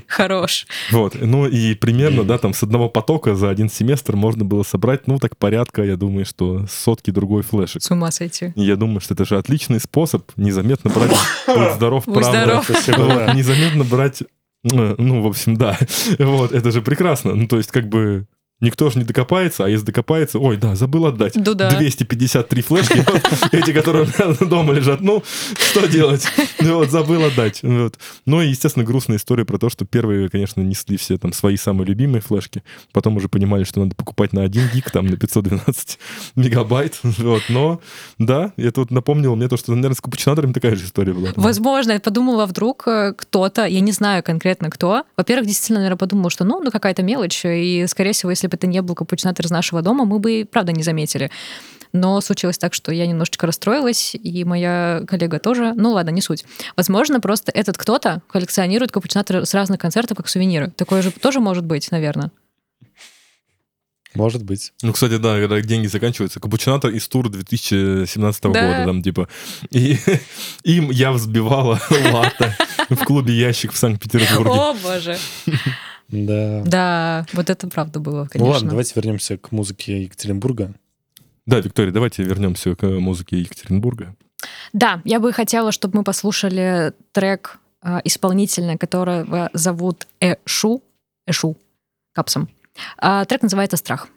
[0.07, 0.65] Хорош.
[0.89, 1.15] Вот.
[1.21, 5.19] Ну и примерно, да, там с одного потока за один семестр можно было собрать, ну
[5.19, 7.83] так порядка, я думаю, что сотки другой флешек.
[7.83, 8.51] С ума сойти.
[8.55, 11.11] Я думаю, что это же отличный способ незаметно брать
[11.47, 12.63] «Будь здоров, Будь правда».
[12.63, 13.35] здоров.
[13.35, 14.21] Незаметно брать...
[14.63, 15.77] э, Ну, в общем, да.
[16.17, 17.35] Вот, это же прекрасно.
[17.35, 18.25] Ну, то есть, как бы,
[18.61, 21.35] никто же не докопается, а если докопается, ой, да, забыл отдать.
[21.35, 21.69] Ну да.
[21.71, 23.05] 253 флешки,
[23.51, 24.07] эти, которые
[24.41, 25.01] дома лежат.
[25.01, 25.23] Ну,
[25.57, 26.25] что делать?
[26.59, 27.61] Ну, Вот, забыл отдать.
[27.61, 31.87] Ну, и, естественно, грустная история про то, что первые, конечно, несли все там свои самые
[31.87, 35.99] любимые флешки, потом уже понимали, что надо покупать на 1 гиг, там, на 512
[36.35, 36.99] мегабайт.
[37.03, 37.81] Вот, но,
[38.17, 41.29] да, это вот напомнило мне то, что, наверное, с капучинаторами такая же история была.
[41.35, 46.29] Возможно, я подумала, вдруг э, кто-то, я не знаю конкретно кто, во-первых, действительно, наверное, подумала,
[46.29, 49.49] что, ну, ну какая-то мелочь, и, скорее всего, если бы это не был капучинатор из
[49.51, 51.31] нашего дома, мы бы, и правда, не заметили.
[51.93, 55.73] Но случилось так, что я немножечко расстроилась, и моя коллега тоже.
[55.75, 56.45] Ну ладно, не суть.
[56.77, 60.71] Возможно, просто этот кто-то коллекционирует капучинаторы с разных концертов как сувениры.
[60.71, 62.31] Такое же тоже может быть, наверное.
[64.13, 64.73] Может быть.
[64.81, 66.41] Ну, кстати, да, когда деньги заканчиваются.
[66.41, 68.49] Капучинатор из тура 2017 Да.
[68.49, 69.29] года, там, типа.
[69.69, 69.97] И
[70.63, 71.79] им я взбивала
[72.11, 72.55] латте
[72.89, 74.51] в клубе «Ящик» в Санкт-Петербурге.
[74.51, 75.17] О, боже.
[76.11, 76.61] Да.
[76.65, 78.51] Да, вот это правда было, Ну конечно.
[78.53, 80.73] ладно, давайте вернемся к музыке Екатеринбурга.
[81.45, 84.15] Да, Виктория, давайте вернемся к музыке Екатеринбурга.
[84.73, 90.83] Да, я бы хотела, чтобы мы послушали трек а, исполнителя, которого зовут Эшу,
[91.25, 91.57] Эшу,
[92.13, 92.49] капсом.
[92.97, 94.07] А, трек называется «Страх».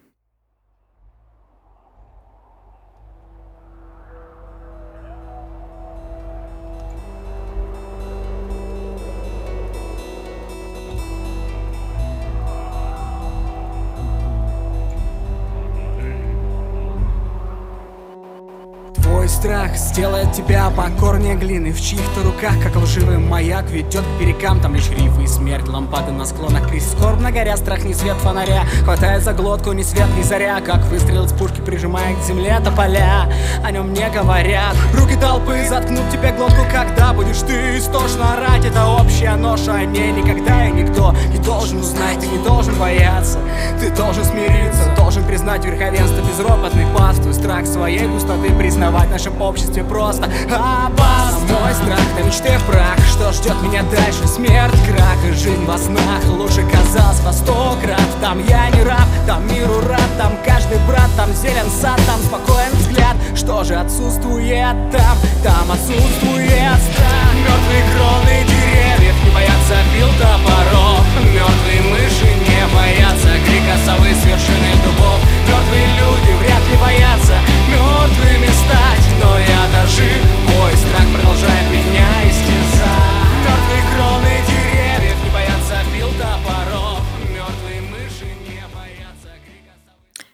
[19.25, 21.71] Твой страх сделает тебя покорнее глины.
[21.71, 26.11] В чьих-то руках, как лживый маяк Ведет к берегам, там лишь рифы и смерть Лампады
[26.11, 30.21] на склонах, кризис скорбно горя Страх не свет фонаря, хватает за глотку Ни свет, ни
[30.21, 33.27] заря, как выстрел из пушки Прижимая к земле тополя
[33.63, 34.75] О нем не говорят.
[34.93, 37.79] Руки толпы заткнут тебе глотку Когда будешь ты?
[37.79, 42.37] Истошно орать Это общая ноша, о ней никогда и никто Не должен узнать, ты не
[42.43, 43.39] должен бояться.
[43.79, 49.81] Ты должен смириться, должен признать верховенство Безропотный пас, твой страх своей пустоты Признавать нашем обществе
[49.85, 52.97] просто Аббас Мой страх на мечте в прах.
[53.13, 54.27] Что ждет меня дальше?
[54.27, 56.21] Смерть, крах и жизнь во снах.
[56.27, 58.09] Лучше казалось во сто крат.
[58.19, 62.73] Там я не раб, там миру рад Там каждый брат, там зелен сад Там спокоен
[62.73, 63.15] взгляд.
[63.35, 65.15] Что же отсутствует там?
[65.41, 67.31] Там отсутствует страх.
[67.39, 71.05] Мертвые кроны деревьев Не боятся бил топоров.
[71.31, 75.19] Мертвые мыши не боятся Крика совы с вершины дубов.
[75.47, 83.25] Мертвые люди вряд ли боятся Мертвыми стать Но я дожив Мой страх продолжает меня истязать
[83.45, 89.73] Мертвые кроны деревьев Не боятся бил топоров Мертвые мыши не боятся Крика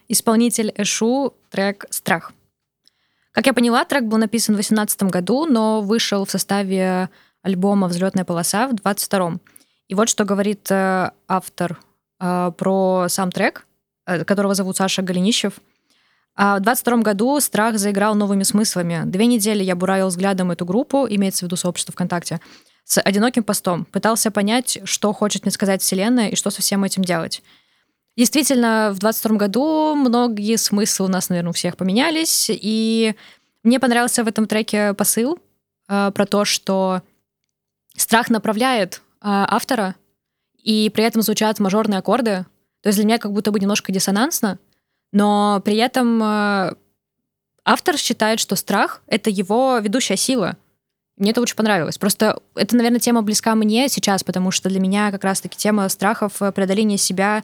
[0.07, 2.33] Исполнитель Эшу, трек «Страх».
[3.31, 7.09] Как я поняла, трек был написан в 2018 году, но вышел в составе
[7.41, 9.39] альбома «Взлетная полоса» в 2022.
[9.87, 11.79] И вот что говорит э, автор
[12.19, 13.65] э, про сам трек,
[14.05, 15.59] э, которого зовут Саша Голенищев.
[16.35, 19.03] А в 22 году «Страх» заиграл новыми смыслами.
[19.05, 22.39] Две недели я буравил взглядом эту группу, имеется в виду сообщество ВКонтакте,
[22.85, 23.85] с одиноким постом.
[23.85, 27.43] Пытался понять, что хочет мне сказать Вселенная и что со всем этим делать.
[28.17, 33.15] Действительно, в 22 году многие смыслы у нас, наверное, у всех поменялись, и
[33.63, 35.39] мне понравился в этом треке посыл
[35.87, 37.01] э, про то, что
[37.95, 39.95] страх направляет э, автора,
[40.61, 42.45] и при этом звучат мажорные аккорды.
[42.81, 44.59] То есть для меня как будто бы немножко диссонансно,
[45.11, 46.73] но при этом э,
[47.65, 50.57] автор считает, что страх— это его ведущая сила.
[51.17, 51.97] Мне это очень понравилось.
[51.97, 56.41] Просто это, наверное, тема близка мне сейчас, потому что для меня как раз-таки тема страхов,
[56.41, 57.43] э, преодоления себя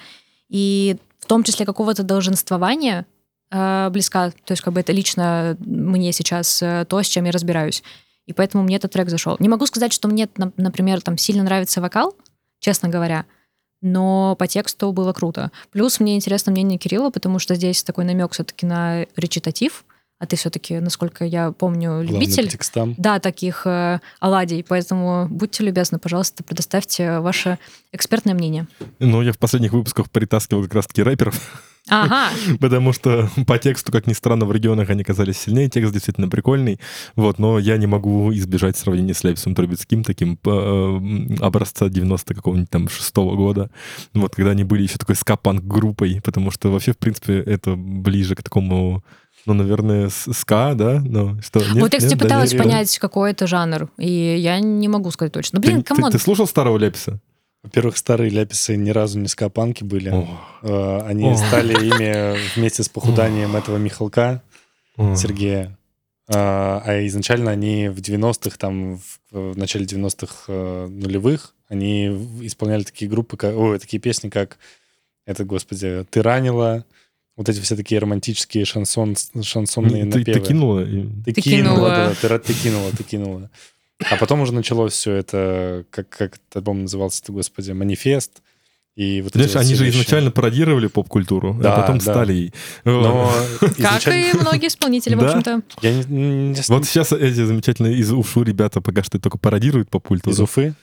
[0.49, 3.05] и в том числе какого-то долженствования
[3.51, 4.31] э, близка.
[4.31, 7.83] То есть как бы это лично мне сейчас то, с чем я разбираюсь.
[8.25, 9.37] И поэтому мне этот трек зашел.
[9.39, 12.13] Не могу сказать, что мне, на- например, там сильно нравится вокал,
[12.59, 13.25] честно говоря,
[13.81, 15.51] но по тексту было круто.
[15.71, 19.83] Плюс мне интересно мнение Кирилла, потому что здесь такой намек все-таки на речитатив,
[20.19, 22.47] а ты все-таки, насколько я помню, любитель.
[22.49, 22.95] текстам.
[22.97, 24.65] Да, таких э, оладий.
[24.67, 27.59] Поэтому будьте любезны, пожалуйста, предоставьте ваше
[27.91, 28.67] экспертное мнение.
[28.97, 32.29] Ну, я в последних выпусках притаскивал как раз-таки рэперов, Ага,
[32.59, 36.79] потому что по тексту, как ни странно, в регионах они казались сильнее, текст действительно прикольный,
[37.15, 42.69] вот, но я не могу избежать сравнения с Лепсом Трубецким, таким э, образца 90 какого-нибудь
[42.69, 43.69] там шестого года,
[44.13, 48.35] вот, когда они были еще такой ска-панк группой, потому что вообще, в принципе, это ближе
[48.35, 49.03] к такому
[49.45, 51.01] ну, наверное, ска, да?
[51.05, 52.61] Ну, что, нет, вот я, кстати, нет, да, пыталась нет?
[52.61, 55.59] понять, какой это жанр, и я не могу сказать точно.
[55.59, 56.11] Ну, Ты, блин, ты- come on.
[56.11, 57.21] ты слушал старого Ляписа?
[57.67, 60.09] Во-первых, старые ляписы ни разу не ска-панки были.
[60.09, 60.27] О,
[60.63, 61.35] Э, Они О.
[61.37, 64.41] стали ими вместе с похуданием этого Михалка,
[64.97, 65.15] о.
[65.15, 65.77] Сергея.
[66.29, 72.07] А а изначально они в 90-х, там, в, в начале 90-х э, нулевых, они
[72.41, 74.57] исполняли такие группы, как, ой, такие песни, как
[75.25, 76.83] это, господи, «Ты ранила»,
[77.37, 80.39] вот эти все такие романтические шансон, шансонные Ты, ты напевы.
[80.47, 80.79] кинула?
[80.83, 81.89] и- Ты, Ты кинула, кинула.
[82.21, 83.49] да, ты, ты кинула, ты кинула.
[84.09, 88.41] А потом уже началось все это, как, как этот альбом назывался-то, господи, «Манифест».
[88.95, 89.95] И вот Понимаешь, вот они же вещи.
[89.97, 92.03] изначально пародировали поп-культуру, Да, а потом да.
[92.03, 92.53] стали ей.
[92.83, 94.25] Но Как изначально...
[94.25, 95.61] и многие исполнители, в общем-то.
[95.83, 100.33] Я не, не- Вот сейчас эти замечательные из Уфу ребята пока что только пародируют поп-культуру.
[100.33, 100.73] из Уфы.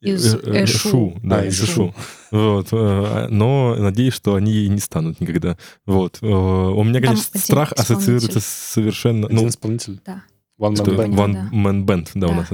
[0.00, 0.88] Из Э, э, Эшу.
[0.88, 1.94] Шу, да, А, из Эшу.
[2.32, 5.56] Вот, э, но надеюсь, что они ей не станут никогда.
[5.86, 6.18] Вот.
[6.22, 9.26] У меня, конечно, страх ассоциируется совершенно...
[9.28, 10.00] Один Ну, исполнитель.
[10.04, 10.22] Да.
[10.60, 11.14] One Man Band.
[11.14, 11.48] One Да.
[11.52, 12.36] Man Band, да, у Да.
[12.36, 12.48] нас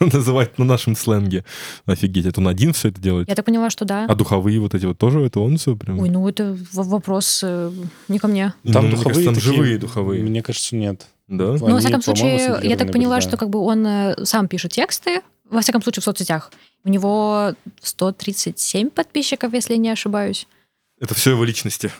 [0.14, 1.44] называют на нашем сленге.
[1.86, 3.28] Офигеть, это он один все это делает?
[3.28, 4.04] Я так поняла, что да.
[4.08, 5.98] А духовые вот эти вот тоже, это он все прям?
[5.98, 7.72] Ой, ну это вопрос э,
[8.08, 8.52] не ко мне.
[8.62, 10.22] Ну, Там мне духовые кажется, там такие, живые духовые.
[10.22, 11.06] Мне кажется, нет.
[11.28, 11.44] Да?
[11.52, 13.36] Ну, во Они, всяком по-моему, случае, я так поняла, были, что да.
[13.38, 16.52] как бы он э, сам пишет тексты, во всяком случае, в соцсетях.
[16.84, 20.46] У него 137 подписчиков, если я не ошибаюсь.
[20.98, 21.90] Это все его личности.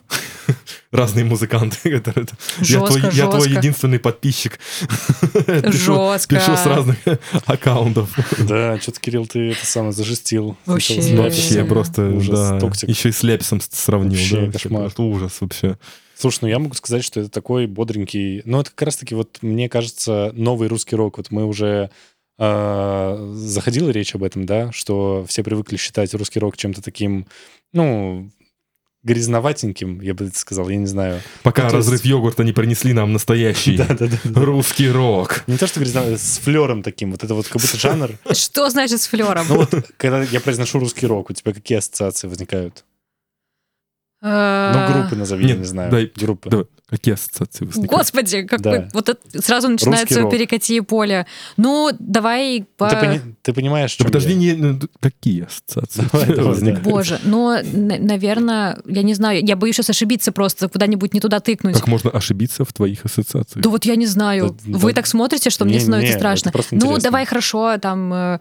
[0.91, 1.77] Разные музыканты.
[2.01, 2.27] которые-
[2.59, 3.59] я, Жестко, твой, я твой жестко.
[3.59, 4.59] единственный подписчик.
[5.33, 6.37] Пишу- Жестко.
[6.37, 6.97] Пишу с разных
[7.45, 8.11] аккаунтов.
[8.39, 10.57] Да, что-то, Кирилл, ты это самое зажестил.
[10.65, 11.17] Вообще.
[11.17, 12.59] Вообще просто, Ужас, да.
[12.61, 12.89] токсик.
[12.89, 14.13] Еще и с Ляписом сравнил.
[14.13, 14.81] Вообще да, вообще кошмар.
[14.83, 15.79] просто ужас вообще.
[16.19, 18.41] Слушай, ну я могу сказать, что это такой бодренький...
[18.47, 21.19] Ну, это как раз-таки, вот мне кажется, новый русский рок.
[21.19, 21.91] Вот мы уже...
[22.39, 27.27] э, заходила речь об этом, да, что все привыкли считать русский рок чем-то таким,
[27.75, 28.31] ну,
[29.07, 31.21] грязноватеньким, я бы сказал, я не знаю.
[31.43, 33.81] Пока Ну, то есть- разрыв йогурта не принесли нам настоящий
[34.35, 35.45] русский рок.
[35.47, 38.11] Не то, что грязноватый, с флером таким, вот это вот как будто жанр.
[38.33, 39.47] Что значит с флером?
[39.49, 42.85] Ну вот, когда я произношу русский рок, у тебя какие ассоциации возникают?
[44.23, 46.11] Ну, группы назови, я не знаю.
[46.17, 46.69] Группы.
[46.89, 47.91] Какие ассоциации возникают?
[47.91, 48.79] Господи, какой...
[48.79, 48.89] Да.
[48.93, 51.27] Вот это сразу начинается перекати поле.
[51.57, 52.89] Ну, давай по...
[52.89, 56.05] Ты, пони- ты понимаешь, Да что подожди, не, ну, какие ассоциации
[56.43, 56.83] возникают?
[56.85, 61.75] Боже, но, наверное, я не знаю, я боюсь сейчас ошибиться просто, куда-нибудь не туда тыкнуть.
[61.75, 63.65] Как можно ошибиться в твоих ассоциациях?
[63.65, 64.57] Да вот я не знаю.
[64.65, 64.97] Да, Вы да.
[64.97, 66.53] так смотрите, что мне Не, становится не, страшно.
[66.55, 67.01] Ну, интересно.
[67.01, 68.39] давай хорошо, там, э,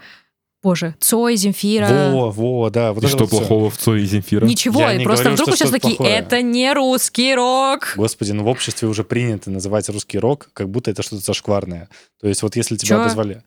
[0.65, 2.09] боже, Цой, Земфира.
[2.11, 2.91] Во, во, да.
[2.91, 4.45] Вот И что вот плохого в Цой и Земфира?
[4.45, 6.17] Ничего, Я и не просто говорю, вдруг что сейчас такие, плохое.
[6.17, 7.93] это не русский рок.
[7.95, 11.87] Господи, ну в обществе уже принято называть русский рок, как будто это что-то зашкварное.
[12.19, 13.01] То есть вот если тебя Чё?
[13.01, 13.43] обозвали...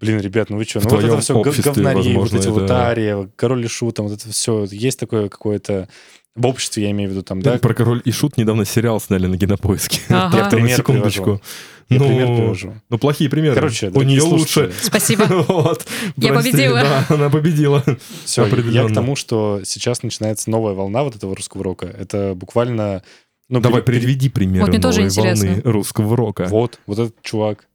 [0.00, 0.80] Блин, ребят, ну вы что?
[0.80, 4.30] Ну вот это все говнари, вот эти вот ария, король и шут, там вот это
[4.30, 4.64] все.
[4.64, 5.88] Есть такое какое-то...
[6.34, 7.58] В обществе я имею в виду там, да?
[7.58, 10.00] Про король и шут недавно сериал сняли на кинопоиске.
[10.08, 10.38] Ага.
[10.38, 11.22] Я пример секундочку.
[11.22, 11.42] привожу.
[11.88, 12.74] Я пример Ну, привожу.
[12.90, 13.54] ну, плохие примеры.
[13.54, 14.74] Короче, у нее слушатели, лучше.
[14.82, 15.24] Спасибо.
[15.48, 15.86] Вот.
[16.16, 16.80] Я Прости, победила.
[16.80, 17.84] Да, она победила.
[18.24, 21.86] Все, я к тому, что сейчас начинается новая волна вот этого русского рока.
[21.86, 23.02] Это буквально...
[23.48, 25.46] Ну, Давай, пере- приведи примеры Вот мне тоже новой интересно.
[25.48, 26.46] волны русского рока.
[26.48, 27.68] Вот, вот этот чувак.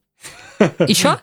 [0.88, 1.18] Еще?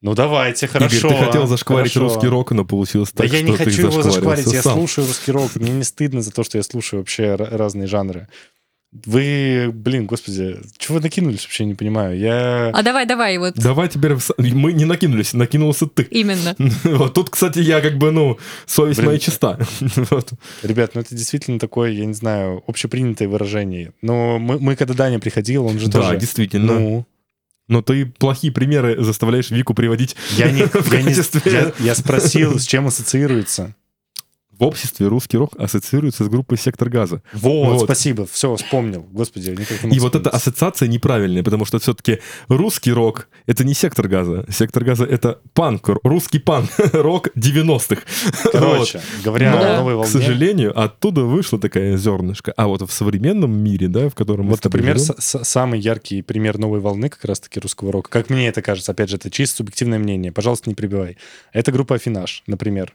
[0.00, 1.08] Ну давайте, хорошо.
[1.08, 2.12] Игорь, ты хотел зашкварить хорошо.
[2.14, 4.74] русский рок, но получилось Да так, я что не ты хочу его зашкварить, я сам.
[4.74, 5.54] слушаю русский рок.
[5.56, 8.28] Мне не стыдно за то, что я слушаю вообще разные жанры.
[9.04, 12.16] Вы, блин, господи, чего вы накинулись, вообще не понимаю.
[12.16, 12.70] Я...
[12.72, 14.14] А давай, давай, вот Давай теперь...
[14.38, 16.04] Мы не накинулись, накинулся ты.
[16.04, 16.54] именно.
[16.84, 19.08] Вот тут, кстати, я как бы, ну, совесть Блин.
[19.10, 19.58] моя чиста.
[20.10, 20.30] Вот.
[20.62, 23.92] Ребят, ну это действительно такое, я не знаю, общепринятое выражение.
[24.00, 26.16] Но мы, мы когда Даня приходил, он же Да, тоже...
[26.18, 26.74] действительно.
[26.78, 27.06] Ну,
[27.66, 30.62] Но ты плохие примеры заставляешь Вику приводить я не...
[30.72, 31.14] в Я, не-
[31.52, 33.74] я- я спросил, с чем ассоциируется.
[34.58, 37.22] В обществе русский рок ассоциируется с группой «Сектор газа».
[37.32, 37.84] Вот, Вот.
[37.84, 39.06] спасибо, все, вспомнил.
[39.10, 40.34] Господи, я никак не мог И вот эта вспомнить.
[40.34, 44.46] ассоциация неправильная, потому что все-таки русский рок— это не «Сектор газа».
[44.48, 48.02] «Сектор газа»— это панк, русский панк, рок 90-х.
[48.52, 50.10] Короче, говоря Но, о новой к волне...
[50.10, 52.52] сожалению, оттуда вышла такая зернышко.
[52.56, 56.58] А вот в современном мире, да, в котором мы Вот, например, живем, самый яркий пример
[56.58, 58.10] новой волны как раз-таки русского рока.
[58.10, 60.32] Как мне это кажется, опять же, это чисто субъективное мнение.
[60.32, 61.16] Пожалуйста, не прибивай.
[61.52, 62.94] Это группа «Афинаж», например.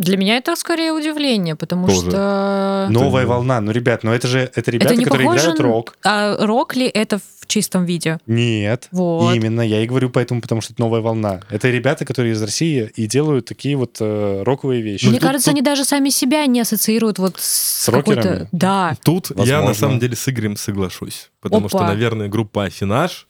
[0.00, 2.10] Для меня это скорее удивление, потому Тоже.
[2.10, 2.88] что...
[2.90, 3.60] Новая волна.
[3.60, 5.96] Ну, ребят, ну это же это ребята, не которые похоже играют рок.
[6.02, 8.18] А рок ли это в чистом виде?
[8.26, 8.88] Нет.
[8.92, 9.34] Вот.
[9.34, 11.40] Именно, я и говорю поэтому, потому что это новая волна.
[11.50, 15.04] Это ребята, которые из России и делают такие вот э, роковые вещи.
[15.04, 18.22] Мне тут- кажется, тут- они даже сами себя не ассоциируют вот с, рокерами?
[18.22, 18.48] какой-то...
[18.52, 18.96] Да.
[19.04, 19.68] Тут я Возможно.
[19.68, 21.30] на самом деле с Игорем соглашусь.
[21.42, 21.88] Потому что, Опа.
[21.88, 23.26] наверное, группа «Афинаж»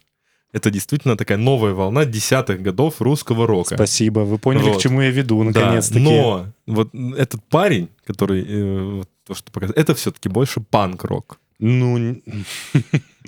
[0.53, 3.75] это действительно такая новая волна десятых годов русского рока.
[3.75, 4.77] Спасибо, вы поняли, Вот.
[4.77, 5.99] к чему я веду, Да, наконец-таки.
[6.03, 11.39] но вот этот парень, который э, то, что показывает, это все-таки больше панк-рок.
[11.59, 11.97] Ну,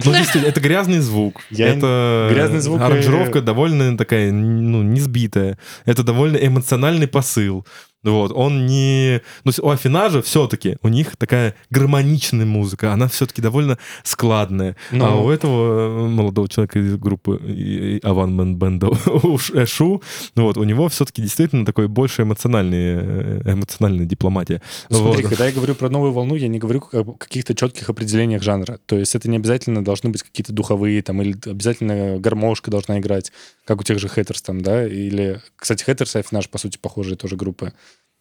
[0.06, 1.42] Ну, действительно, это грязный звук.
[1.52, 5.58] Я- это грязный звук, э, Аранжировка довольно такая, ну, не сбитая.
[5.86, 7.66] Это довольно эмоциональный посыл.
[8.04, 9.22] Вот, он не...
[9.46, 14.76] Ну, у Афинажа все-таки, у них такая гармоничная музыка, она все-таки довольно складная.
[14.92, 15.06] Ну.
[15.06, 18.88] А у этого э, молодого человека из группы Аван Мэн Бенда
[19.54, 20.02] Эшу,
[20.36, 24.62] ну вот, у него все-таки действительно такой больше эмоциональный, э, эмоциональная дипломатия.
[24.90, 25.30] Ну, смотри, Вот.
[25.30, 28.80] когда я говорю про новую волну, я не говорю о каких-то четких определениях жанра.
[28.86, 33.32] То есть это не обязательно должны быть какие-то духовые, там, или обязательно гармошка должна играть,
[33.66, 35.42] как у тех же Хэттерс там, да, или...
[35.56, 37.74] Кстати, Хэттерс и Афинаж, по сути, похожие тоже группы.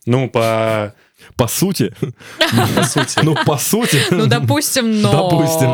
[0.07, 0.95] Ну, по,
[1.37, 1.95] По сути,
[2.77, 3.21] по сути.
[3.23, 3.99] ну, по сути...
[4.11, 5.13] Ну, допустим, но...
[5.13, 5.69] Допустим,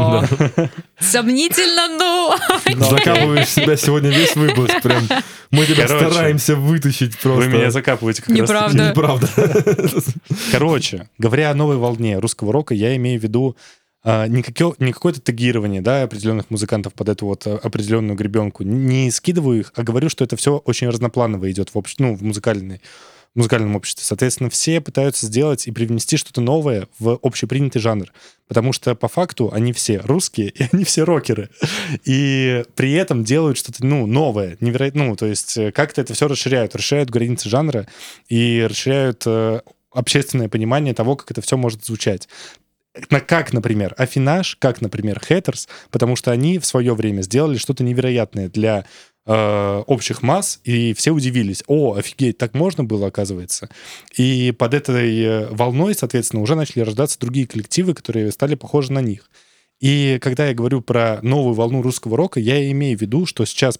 [0.56, 0.70] да.
[1.00, 2.36] Сомнительно, но...
[2.84, 4.82] Закапываешь себя сегодня весь выпуск.
[4.82, 5.08] Прям
[5.50, 7.48] мы тебя Короче, стараемся вытащить просто.
[7.48, 8.40] Вы меня закапываете как раз.
[8.74, 8.88] Неправда.
[8.88, 9.28] Неправда.
[10.52, 13.56] Короче, говоря о новой волне русского рока, я имею в виду
[14.04, 18.62] а, не, какё- не какое-то тегирование да, определенных музыкантов под эту вот а, определенную гребенку.
[18.62, 21.94] Не скидываю их, а говорю, что это все очень разнопланово идет в, общ...
[21.98, 22.80] ну, в музыкальной
[23.38, 24.04] музыкальном обществе.
[24.04, 28.12] Соответственно, все пытаются сделать и привнести что-то новое в общепринятый жанр.
[28.46, 31.50] Потому что по факту они все русские, и они все рокеры.
[32.04, 35.04] И при этом делают что-то, ну, новое, невероятно.
[35.04, 36.74] Ну, то есть э, как-то это все расширяют.
[36.74, 37.86] Расширяют границы жанра
[38.28, 39.60] и расширяют э,
[39.90, 42.28] общественное понимание того, как это все может звучать.
[43.10, 47.84] На- Как, например, Афинаж, как, например, Хэттерс, потому что они в свое время сделали что-то
[47.84, 48.86] невероятное для
[49.28, 51.62] э, общих масс, и все удивились.
[51.68, 53.68] О, офигеть, так можно было, оказывается.
[54.16, 59.00] И под этой э, волной, соответственно, уже начали рождаться другие коллективы, которые стали похожи на
[59.00, 59.30] них.
[59.80, 63.78] И когда я говорю про новую волну русского рока, я имею в виду, что сейчас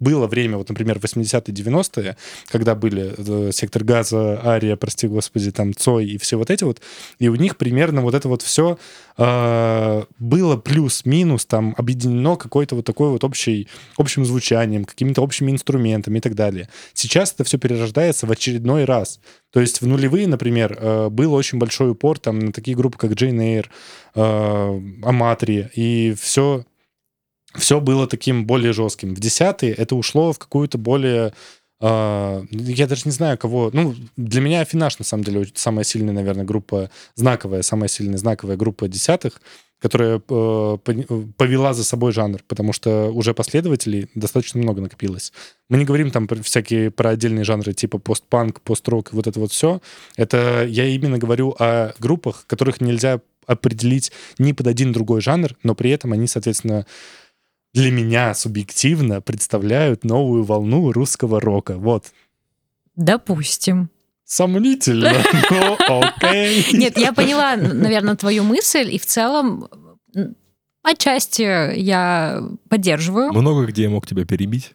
[0.00, 2.16] было время, вот, например, 80-е, 90-е,
[2.48, 6.80] когда были э, «Сектор газа», «Ария», прости господи, там «Цой» и все вот эти вот,
[7.18, 8.78] и у них примерно вот это вот все
[9.16, 16.20] было плюс-минус там объединено какой-то вот такой вот общей, общим звучанием, какими-то общими инструментами и
[16.20, 16.68] так далее.
[16.94, 19.20] Сейчас это все перерождается в очередной раз.
[19.54, 23.12] То есть в нулевые, например, э, был очень большой упор там на такие группы, как
[23.12, 23.66] Jane Eyre,
[24.16, 26.64] э, Аматри, и все,
[27.54, 29.14] все было таким более жестким.
[29.14, 31.32] В десятые это ушло в какую-то более э,
[31.80, 33.70] я даже не знаю, кого...
[33.72, 38.56] Ну, для меня Афинаж, на самом деле, самая сильная, наверное, группа, знаковая, самая сильная знаковая
[38.56, 39.40] группа десятых,
[39.84, 45.30] которая э, пони- повела за собой жанр, потому что уже последователей достаточно много накопилось.
[45.68, 49.52] Мы не говорим там про всякие про отдельные жанры типа постпанк, пост-рок вот это вот
[49.52, 49.82] все.
[50.16, 55.74] Это я именно говорю о группах, которых нельзя определить ни под один другой жанр, но
[55.74, 56.86] при этом они, соответственно,
[57.74, 61.76] для меня субъективно представляют новую волну русского рока.
[61.76, 62.06] Вот.
[62.96, 63.90] Допустим.
[64.24, 65.12] Сомнительно,
[65.50, 66.64] но окей.
[66.72, 69.68] Нет, я поняла, наверное, твою мысль, и в целом
[70.82, 74.74] отчасти я поддерживаю, Много где я мог тебя перебить,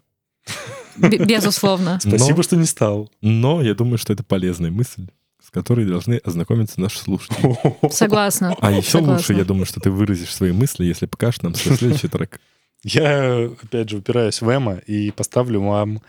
[0.97, 1.99] безусловно.
[2.03, 3.09] Спасибо, но- что не стал.
[3.21, 5.07] но я думаю, что это полезная мысль,
[5.43, 7.57] с которой должны ознакомиться наши слушатели.
[7.91, 8.55] Согласна.
[8.61, 9.15] А еще Согласна.
[9.15, 12.39] лучше, я думаю, что ты выразишь свои мысли, если покажешь нам свой следующий трек.
[12.83, 16.01] Я, опять же, упираюсь в Эма и поставлю вам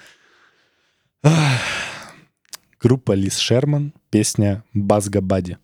[2.81, 5.59] группа Лис Шерман, песня «Базга Бади».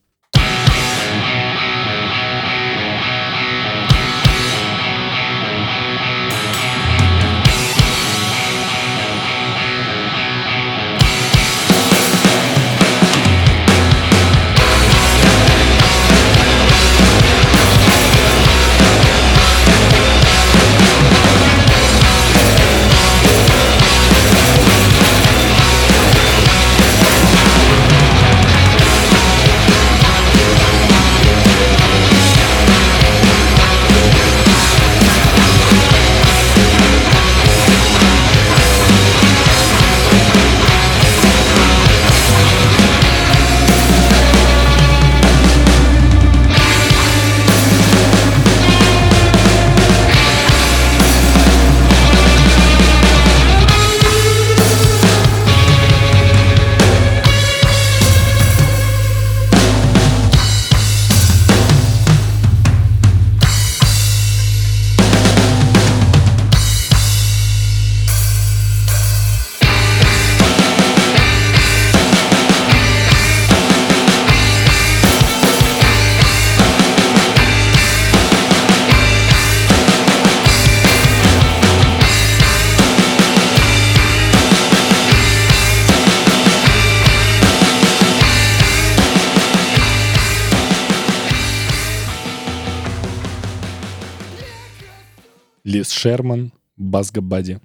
[95.97, 97.59] Шерман, Базга Бади.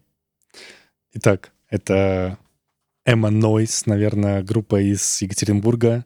[1.14, 2.38] Итак, это
[3.06, 6.06] Эмма Нойс, наверное, группа из Екатеринбурга.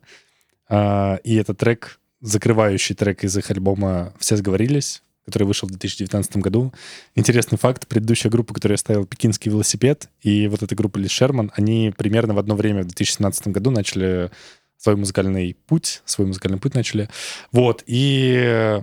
[0.67, 6.38] А, И это трек, закрывающий трек из их альбома «Все сговорились», который вышел в 2019
[6.38, 6.73] году.
[7.13, 11.51] Интересный факт, предыдущая группа, которую я ставил, «Пекинский велосипед», и вот эта группа Лис Шерман,
[11.55, 14.32] они примерно в одно время, в 2017 году, начали
[14.78, 17.09] свой музыкальный путь, свой музыкальный путь начали.
[17.51, 18.82] Вот, и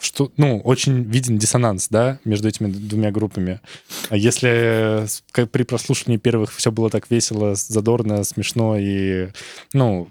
[0.00, 3.60] что, ну, очень виден диссонанс, да, между этими двумя группами.
[4.08, 9.28] А Если э, при прослушивании первых все было так весело, задорно, смешно и,
[9.72, 10.08] ну,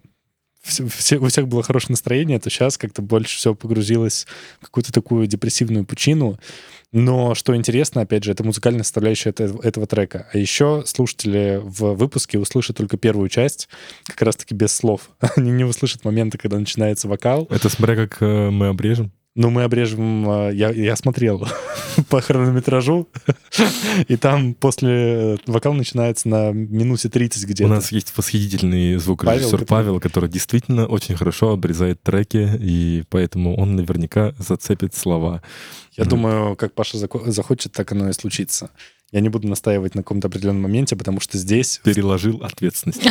[0.62, 4.28] все, все- у всех было хорошее настроение, то сейчас как-то больше все погрузилось
[4.60, 6.38] в какую-то такую депрессивную пучину.
[6.92, 10.28] Но что интересно, опять же, это музыкальная составляющая это- этого трека.
[10.34, 13.70] А еще слушатели в выпуске услышат только первую часть,
[14.06, 15.10] как раз-таки без слов.
[15.36, 17.48] Они не услышат момента, когда начинается вокал.
[17.52, 19.12] Это смотря как э, мы обрежем.
[19.40, 20.30] Ну, мы обрежем...
[20.30, 21.48] э, Я, я смотрел
[22.10, 23.08] по хронометражу,
[24.10, 25.38] и там после...
[25.48, 27.70] Вокал начинается на минуте 30 У где-то.
[27.70, 33.78] нас есть восхитительный звукорежиссер Павел, Павел, который- действительно очень хорошо обрезает треки, и поэтому он
[33.78, 35.42] наверняка зацепит слова.
[35.96, 38.72] Я думаю, как Паша захочет, так оно и случится.
[39.14, 43.02] Я не буду настаивать на каком-то определенном моменте, потому что здесь, Переложил ответственность.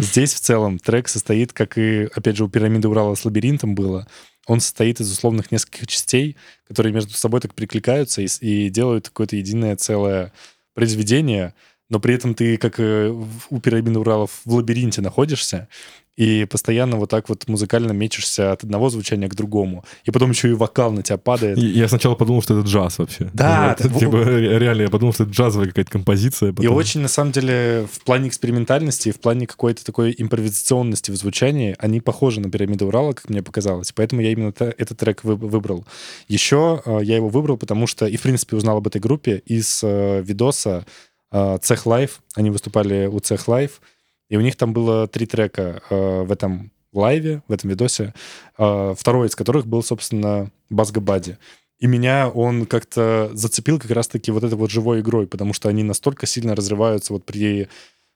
[0.00, 4.06] здесь в целом трек состоит, как и, опять же, у пирамиды Урала с лабиринтом было,
[4.46, 6.36] он состоит из условных нескольких частей,
[6.66, 10.32] которые между собой так прикликаются и, и делают какое-то единое целое
[10.74, 11.54] произведение.
[11.88, 13.08] но при этом ты, как э,
[13.50, 15.68] у пирамиды Уралов, в лабиринте находишься,
[16.16, 19.84] и постоянно вот так вот музыкально мечешься от одного звучания к другому.
[20.04, 21.58] И потом еще и вокал на тебя падает.
[21.58, 23.30] И Я сначала подумал, что это джаз вообще.
[23.34, 26.48] Да, Вот, да, типа, ре- реально, я подумал, что это джазовая какая-то композиция.
[26.48, 31.10] И потом- очень, на самом деле, в плане экспериментальности, и в плане какой-то такой импровизационности
[31.10, 33.92] в звучании, они похожи на пирамиду Урала, как мне показалось.
[33.92, 35.84] Поэтому я именно этот трек вы- выбрал.
[36.28, 39.80] Еще э, я его выбрал, потому что, и в принципе узнал об этой группе из
[39.82, 40.86] э, видоса
[41.32, 42.20] э, Цех Live.
[42.34, 43.80] Они выступали у Цех Live.
[44.28, 48.14] И у них там было три трека э, в этом лайве, в этом видосе,
[48.58, 51.38] э, второй из которых был, собственно, Басга Бади.
[51.78, 55.82] И меня он как-то зацепил как раз-таки вот этой вот живой игрой, потому что они
[55.82, 57.68] настолько сильно разрываются вот при,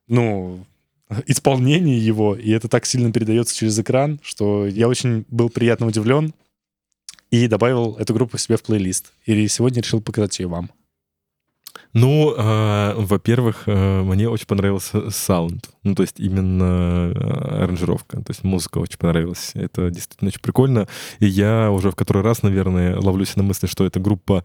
[0.09, 0.65] ну,
[1.27, 6.33] исполнении его, и это так сильно передается через экран, что я очень был приятно удивлен
[7.31, 9.13] и добавил эту группу себе в плейлист.
[9.27, 10.71] И сегодня решил показать ее вам.
[11.93, 15.71] Ну, э, во-первых, э, мне очень понравился саунд.
[15.83, 18.19] Ну, то есть именно э, аранжировка.
[18.19, 19.51] То есть музыка очень понравилась.
[19.55, 20.87] Это действительно очень прикольно.
[21.19, 24.45] И я уже в который раз, наверное, ловлюсь на мысли, что эта группа...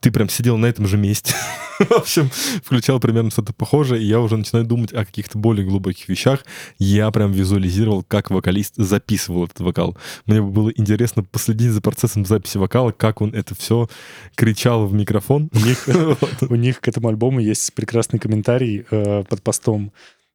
[0.00, 1.34] Ты прям сидел на этом же месте.
[1.78, 2.30] В общем,
[2.64, 6.44] включал примерно что-то похожее, и я уже начинаю думать о каких-то более глубоких вещах.
[6.78, 9.96] Я прям визуализировал, как вокалист записывал этот вокал.
[10.26, 13.88] Мне было интересно последить за процессом записи вокала, как он это все
[14.34, 15.50] кричал в микрофон.
[15.52, 15.88] У них,
[16.48, 19.92] у них к этому альбому есть прекрасный комментарий э, под постом.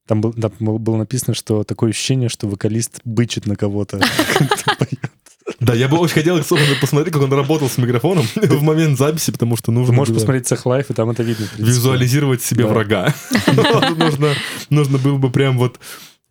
[0.07, 3.99] Там, был, там был- было написано, что такое ощущение, что вокалист бычит на кого-то.
[5.61, 9.31] Да, я бы очень хотел, собственно, посмотреть, как он работал с микрофоном в момент записи,
[9.31, 11.47] потому что Ты нужно можешь было посмотреть Цех Live, и там это видно.
[11.57, 12.69] визуализировать себе Да.
[12.71, 13.13] врага.
[13.95, 14.33] Нужно,
[14.69, 15.79] нужно было бы прям вот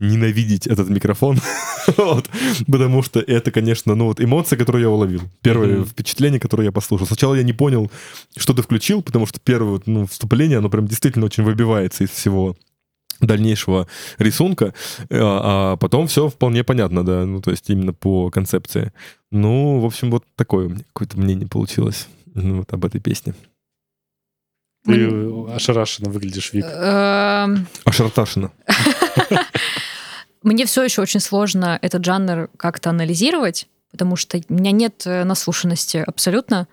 [0.01, 1.39] ненавидеть этот микрофон,
[1.97, 2.29] Вот.
[2.67, 5.87] потому что это, конечно, ну вот эмоции, которые я уловил, первое Мгм.
[5.87, 7.07] впечатление, которое я послушал.
[7.07, 7.91] Сначала я не понял,
[8.37, 12.57] что ты включил, потому что первое ну, вступление, оно прям действительно очень выбивается из всего
[13.21, 13.87] дальнейшего
[14.19, 14.73] рисунка,
[15.11, 18.93] а а потом все вполне понятно, да, ну, то есть именно по концепции.
[19.31, 23.35] Ну, в общем, вот такое у меня какое-то мнение получилось ну, вот об этой песне.
[24.85, 25.09] Ты
[25.55, 26.65] ошарашенно выглядишь, Вик.
[26.65, 28.51] Эм, А Шарташина?
[30.43, 35.25] Мне все еще очень сложно этот жанр как-то анализировать, потому что у меня нет э,
[35.25, 36.67] наслушанности абсолютно.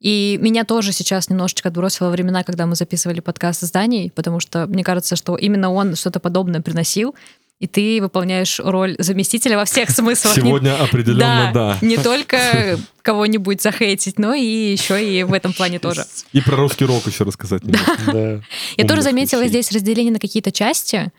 [0.00, 4.66] И меня тоже сейчас немножечко отбросило времена, когда мы записывали подкаст с Даней, потому что
[4.66, 7.14] мне кажется, что именно он что-то подобное приносил,
[7.60, 10.34] и ты выполняешь роль заместителя во всех смыслах.
[10.36, 11.78] Не- Сегодня определенно да.
[11.82, 14.42] Не только кого-нибудь захейтить, но и
[14.72, 16.04] еще и в этом плане тоже.
[16.32, 17.62] И про русский рок еще рассказать.
[17.62, 17.96] немного.
[18.06, 18.40] Да.
[18.78, 19.50] Я тоже заметила вещей.
[19.50, 21.12] здесь разделение на какие-то части.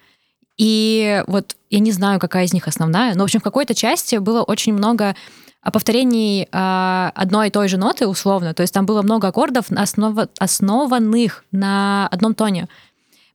[0.58, 4.18] И вот я не знаю, какая из них основная, но, в общем, в какой-то части
[4.18, 5.16] было очень много
[5.62, 8.54] а, повторений а, одной и той же ноты, условно.
[8.54, 12.68] То есть там было много аккордов, основа- основанных на одном тоне.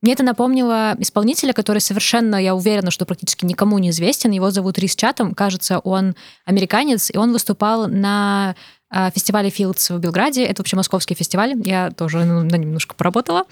[0.02, 4.30] Мне это напомнило исполнителя, который совершенно, я уверена, что практически никому не известен.
[4.30, 5.34] Его зовут Рис Чатом.
[5.34, 8.54] Кажется, он американец, и он выступал на
[8.88, 10.44] а, фестивале Fields в Белграде.
[10.44, 11.54] Это вообще московский фестиваль.
[11.64, 13.44] Я тоже ну, на нем немножко поработала.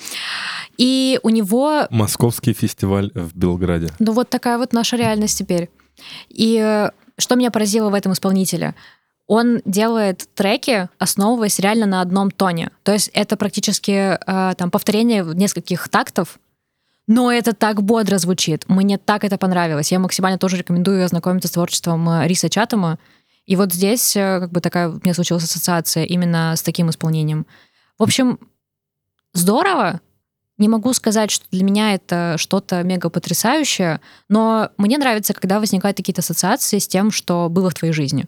[0.78, 3.88] И у него Московский фестиваль в Белграде.
[3.98, 5.70] ну вот такая вот наша реальность теперь.
[6.28, 8.74] И э, что меня поразило в этом исполнителе?
[9.26, 12.70] Он делает треки, основываясь реально на одном тоне.
[12.82, 16.38] То есть это практически э, там повторение нескольких тактов,
[17.06, 18.64] но это так бодро звучит.
[18.68, 19.92] Мне так это понравилось.
[19.92, 22.98] Я максимально тоже рекомендую ознакомиться с творчеством э, Риса Чатама.
[23.46, 27.46] И вот здесь э, как бы такая у меня случилась ассоциация именно с таким исполнением.
[27.98, 28.38] В общем,
[29.32, 30.00] здорово.
[30.56, 35.96] Не могу сказать, что для меня это что-то мега потрясающее, но мне нравится, когда возникают
[35.96, 38.26] какие-то ассоциации с тем, что было в твоей жизни.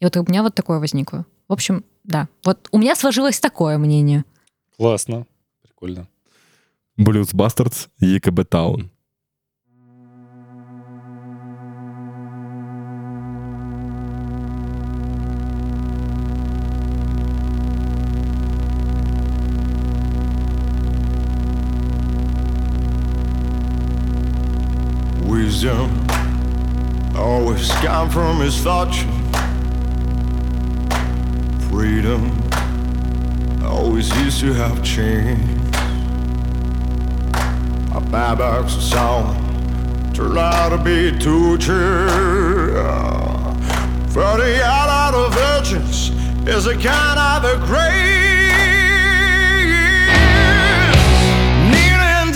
[0.00, 1.26] И вот у меня вот такое возникло.
[1.48, 2.28] В общем, да.
[2.44, 4.24] Вот у меня сложилось такое мнение.
[4.76, 5.26] Классно.
[5.62, 6.06] Прикольно.
[6.98, 8.90] Blues Bastards, ЕКБ Таун.
[25.26, 25.90] Wisdom
[27.16, 29.17] always come from misfortune.
[31.70, 32.48] Freedom
[33.62, 35.58] I always used to have chains.
[38.10, 42.08] My box of sound turned out to be too torture.
[44.08, 46.10] For the out of virgins
[46.48, 48.08] is a kind of a grave.
[51.70, 52.32] Kneeling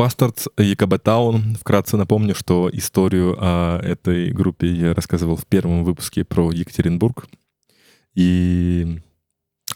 [0.00, 1.56] Bastards, ЕКБ Таун.
[1.60, 7.26] Вкратце напомню, что историю о этой группе я рассказывал в первом выпуске про Екатеринбург.
[8.14, 9.02] И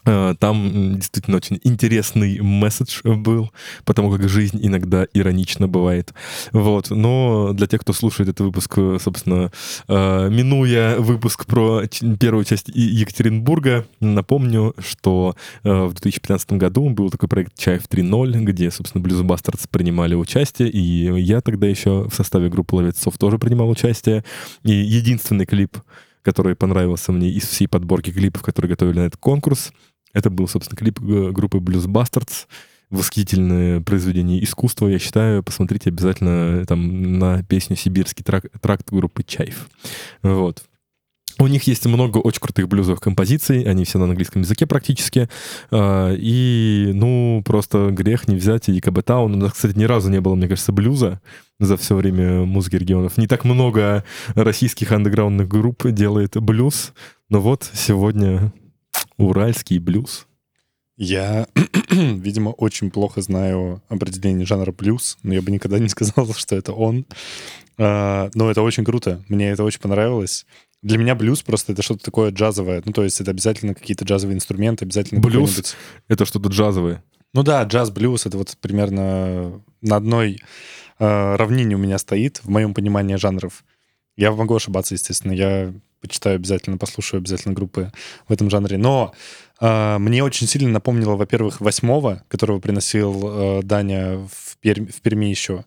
[0.04, 3.50] там м, действительно очень интересный месседж был,
[3.84, 6.12] потому как жизнь иногда иронично бывает.
[6.52, 6.90] Вот.
[6.90, 9.50] Но для тех, кто слушает этот выпуск, э, собственно,
[9.88, 11.82] э, минуя выпуск про
[12.20, 18.70] первую часть Екатеринбурга, напомню, что э, в 2015 году был такой проект «Чаев 3.0», где,
[18.70, 23.68] собственно, Blues Bastards принимали участие, и я тогда еще в составе группы «Ловецов» тоже принимал
[23.70, 24.24] участие.
[24.62, 25.78] И единственный клип,
[26.22, 29.72] который понравился мне из всей подборки клипов, которые готовили на этот конкурс,
[30.14, 32.46] это был, собственно, клип э, группы Blues Bastards.
[32.90, 35.42] Восхитительное произведение искусства, я считаю.
[35.42, 39.68] Посмотрите обязательно там на песню «Сибирский трак- тракт» группы «Чайф».
[40.22, 40.64] Вот.
[41.38, 45.28] У них есть много очень крутых блюзовых композиций, они все на английском языке практически.
[45.70, 49.34] А, И, ну, просто грех не взять и Таун.
[49.34, 51.20] У нас, кстати, ни разу не было, мне кажется, блюза
[51.58, 53.16] за все время музыки регионов.
[53.16, 54.04] Не так много
[54.34, 56.92] российских андеграундных групп делает блюз,
[57.28, 58.52] но вот сегодня
[59.16, 60.26] уральский блюз.
[60.96, 61.48] Я,
[61.90, 66.72] видимо, очень плохо знаю определение жанра блюз, но я бы никогда не сказал, что это
[66.72, 67.06] он.
[67.78, 69.22] А, Но это очень круто.
[69.28, 70.46] Мне это очень понравилось.
[70.82, 72.82] Для меня блюз просто это что-то такое джазовое.
[72.84, 75.74] Ну, то есть это обязательно какие-то джазовые инструменты, обязательно Блюз?
[76.08, 77.02] Это что-то джазовое.
[77.32, 80.40] Ну да, джаз-блюз— это вот примерно на одной
[80.98, 83.64] э, равнине у меня стоит в моем понимании жанров.
[84.16, 85.32] Я могу ошибаться, естественно.
[85.32, 85.72] Я
[86.04, 87.92] почитаю обязательно, послушаю обязательно группы
[88.28, 88.76] в этом жанре.
[88.76, 89.14] Но
[89.60, 95.26] э, мне очень сильно напомнило, во-первых, восьмого, которого приносил э, Даня в, Перми, в Перми
[95.26, 95.64] еще.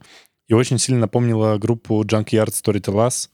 [0.47, 3.30] И очень сильно напомнило группу Junkyard Storytellers.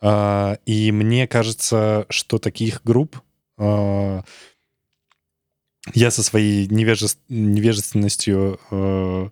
[0.00, 3.20] Э, и мне кажется, что таких групп
[3.58, 4.22] э,
[5.94, 9.28] я со своей невеже- невежественностью, э,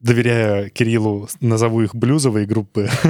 [0.00, 2.88] доверяя Кириллу, назову их блюзовые группы.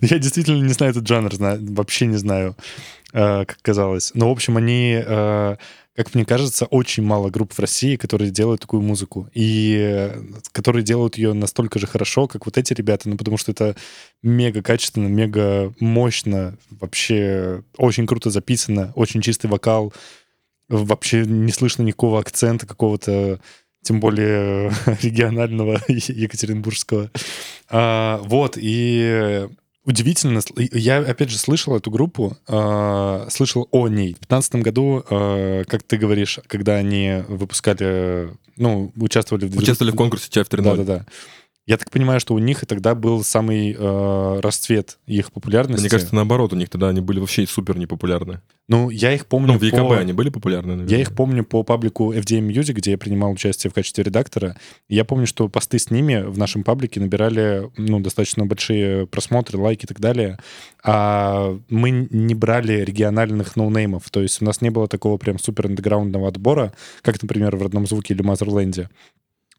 [0.00, 2.56] Я действительно не знаю этот жанр, вообще не знаю,
[3.12, 4.12] э, как казалось.
[4.14, 5.56] Но, в общем, они, э,
[5.94, 9.28] как мне кажется, очень мало групп в России, которые делают такую музыку.
[9.34, 10.20] И э,
[10.52, 13.08] которые делают ее настолько же хорошо, как вот эти ребята.
[13.08, 13.76] Ну, потому что это
[14.22, 19.92] мега качественно, мега мощно, вообще очень круто записано, очень чистый вокал,
[20.68, 23.40] вообще не слышно никакого акцента какого-то,
[23.82, 24.72] тем более
[25.02, 27.10] регионального екатеринбургского.
[27.68, 29.48] А, вот, и
[29.84, 34.14] удивительно, я опять же слышал эту группу, а, слышал о ней.
[34.14, 39.56] В 2015 году, а, как ты говоришь, когда они выпускали, ну, участвовали в...
[39.56, 40.62] Участвовали в конкурсе Чайф 3.0.
[40.62, 41.06] Да-да-да.
[41.64, 45.82] Я так понимаю, что у них и тогда был самый э, расцвет их популярности.
[45.82, 48.40] Мне кажется, наоборот, у них тогда они были вообще супер непопулярны.
[48.66, 49.96] ну, я их помню Ну, в ЕКБ по...
[49.96, 50.90] они были популярны, наверное.
[50.90, 54.56] Я их помню по паблику FDM Music, где я принимал участие в качестве редактора.
[54.88, 59.58] И я помню, что посты с ними в нашем паблике набирали ну, достаточно большие просмотры,
[59.58, 60.40] лайки и так далее.
[60.82, 64.10] А мы не брали региональных ноунеймов.
[64.10, 66.72] То есть у нас не было такого прям супер андеграундного отбора,
[67.02, 68.88] как, например, в «Родном звуке» или «Мазерленде».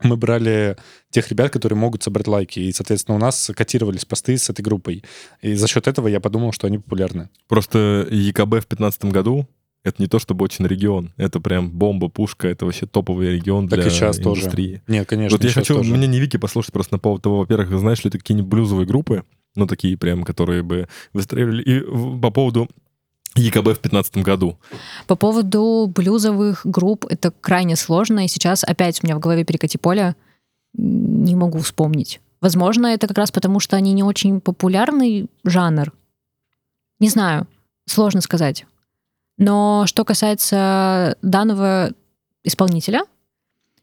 [0.03, 0.77] Мы брали
[1.09, 2.59] тех ребят, которые могут собрать лайки.
[2.59, 5.03] И, соответственно, у нас котировались посты с этой группой.
[5.41, 7.29] И за счет этого я подумал, что они популярны.
[7.47, 9.47] Просто ЕКБ в 2015 году
[9.83, 11.11] это не то чтобы очень регион.
[11.17, 12.47] Это прям бомба, пушка.
[12.47, 14.41] Это вообще топовый регион Так для и сейчас тоже.
[14.41, 14.81] индустрии.
[14.87, 15.93] Нет, конечно, вот я хочу, тоже.
[15.93, 19.23] мне не Вики послушать просто на поводу того, во-первых, знаешь ли ты какие-нибудь блюзовые группы,
[19.55, 21.61] ну, такие прям, которые бы выстреливали.
[21.63, 22.69] И по поводу
[23.35, 24.57] ЕКБ в 2015 году.
[25.07, 29.77] По поводу блюзовых групп это крайне сложно, и сейчас опять у меня в голове перекати
[29.77, 30.15] поле,
[30.73, 32.19] не могу вспомнить.
[32.41, 35.93] Возможно, это как раз потому, что они не очень популярный жанр.
[36.99, 37.47] Не знаю,
[37.85, 38.65] сложно сказать.
[39.37, 41.91] Но что касается данного
[42.43, 43.03] исполнителя,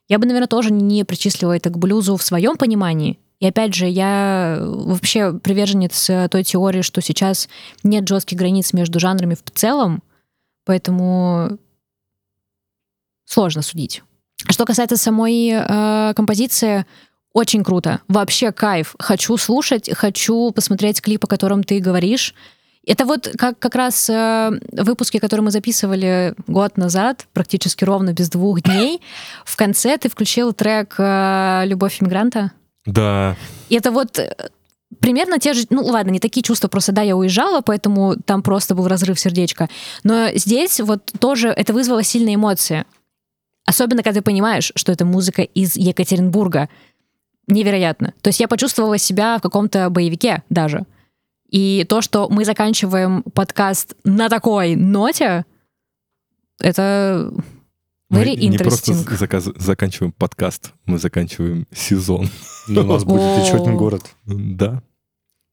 [0.08, 3.18] я бы, наверное, тоже не причислила это к блюзу в своем понимании.
[3.40, 7.48] И опять же, я вообще приверженец э, той теории, что сейчас
[7.82, 10.02] нет жестких границ между жанрами в целом,
[10.66, 11.58] поэтому
[13.24, 14.02] сложно судить.
[14.48, 16.84] Что касается самой э, композиции,
[17.32, 18.00] очень круто.
[18.08, 18.94] Вообще кайф.
[18.98, 22.34] Хочу слушать, хочу посмотреть клип, о котором ты говоришь.
[22.86, 28.28] Это вот как, как раз э, выпуски, которые мы записывали год назад, практически ровно без
[28.28, 29.00] двух дней.
[29.44, 32.52] В конце ты включил трек э, «Любовь иммигранта».
[32.92, 33.36] Да,
[33.68, 34.34] И это вот э,
[35.00, 38.74] примерно те же, ну ладно, не такие чувства, просто да, я уезжала, поэтому там просто
[38.74, 39.68] был разрыв сердечка.
[40.02, 42.84] Но здесь вот тоже это вызвало сильные эмоции.
[43.66, 46.68] Особенно, когда ты понимаешь, что это музыка из Екатеринбурга.
[47.46, 48.14] Невероятно.
[48.20, 50.86] То есть я почувствовала себя в каком-то боевике даже.
[51.48, 55.44] И то, что мы заканчиваем подкаст на такой ноте,
[56.60, 57.32] это
[58.10, 62.28] Мы Very не просто заказ- заканчиваем подкаст, мы заканчиваем сезон.
[62.66, 64.02] Ну, у нас будет еще один город.
[64.26, 64.82] Да.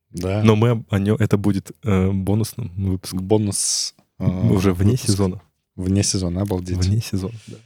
[0.09, 0.41] Да.
[0.43, 3.19] Но мы о нем, это будет э, бонусным выпуском.
[3.19, 3.93] Бонус...
[4.17, 5.05] э, Уже вне выпуск.
[5.07, 5.41] сезона.
[5.75, 6.77] Вне сезона, обалдеть.
[6.77, 7.35] Вне сезона.
[7.45, 7.57] да.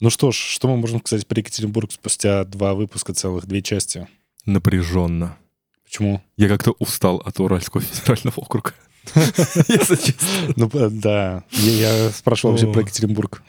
[0.00, 4.08] Ну что ж, что мы можем сказать про Екатеринбург спустя два выпуска целых, две части?
[4.46, 5.36] Напряженно.
[5.84, 6.22] Почему?
[6.38, 8.72] Я как-то устал от Уральского федерального округа.
[9.14, 10.54] Если честно.
[10.56, 11.44] Ну, э, да.
[11.50, 13.42] Я, спрашивал вообще про Екатеринбург.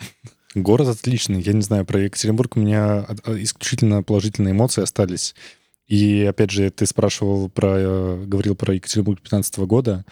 [0.55, 1.41] Город отличный.
[1.41, 5.35] Я не знаю, про Екатеринбург у меня а, исключительно положительные эмоции остались.
[5.87, 7.75] И, опять же, ты спрашивал про...
[7.77, 10.05] э, Говорил про Екатеринбург 15 года.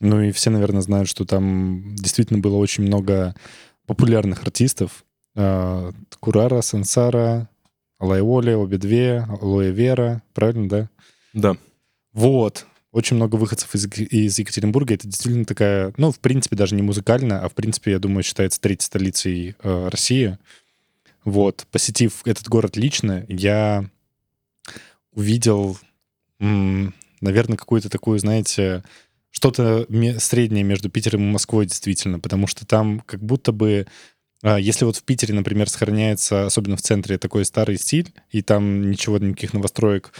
[0.00, 3.34] Ну и все, наверное, знают, что там действительно было очень много
[3.86, 5.04] популярных артистов.
[5.34, 7.48] Э, Курара, Сансара,
[7.98, 10.22] Алайоли, обе две, Алоэ Вера.
[10.34, 10.90] Правильно, да?
[11.32, 11.56] Да.
[12.12, 12.66] Вот.
[12.96, 14.94] Очень много выходцев из, из Екатеринбурга.
[14.94, 18.58] Это действительно такая, ну, в принципе, даже не музыкально, а в принципе, я думаю, считается
[18.58, 20.38] третьей столицей э, России.
[21.22, 21.66] Вот.
[21.70, 23.84] Посетив этот город лично, я
[25.12, 25.78] увидел,
[26.40, 28.82] м, наверное, какую-то такую, знаете,
[29.30, 29.86] что-то
[30.18, 33.86] среднее между Питером и Москвой действительно, потому что там как будто бы
[34.42, 38.90] а, если вот в Питере, например, сохраняется, особенно в центре, такой старый стиль, и там
[38.90, 40.12] ничего, никаких новостроек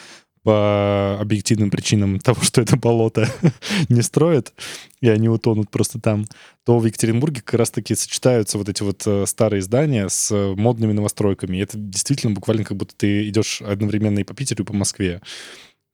[0.46, 3.28] по объективным причинам того, что это болото
[3.88, 4.52] не строят,
[5.00, 6.24] и они утонут просто там,
[6.64, 10.92] то в Екатеринбурге как раз-таки сочетаются вот эти вот э, старые здания с э, модными
[10.92, 11.56] новостройками.
[11.56, 15.20] И это действительно буквально как будто ты идешь одновременно и по Питеру, и по Москве.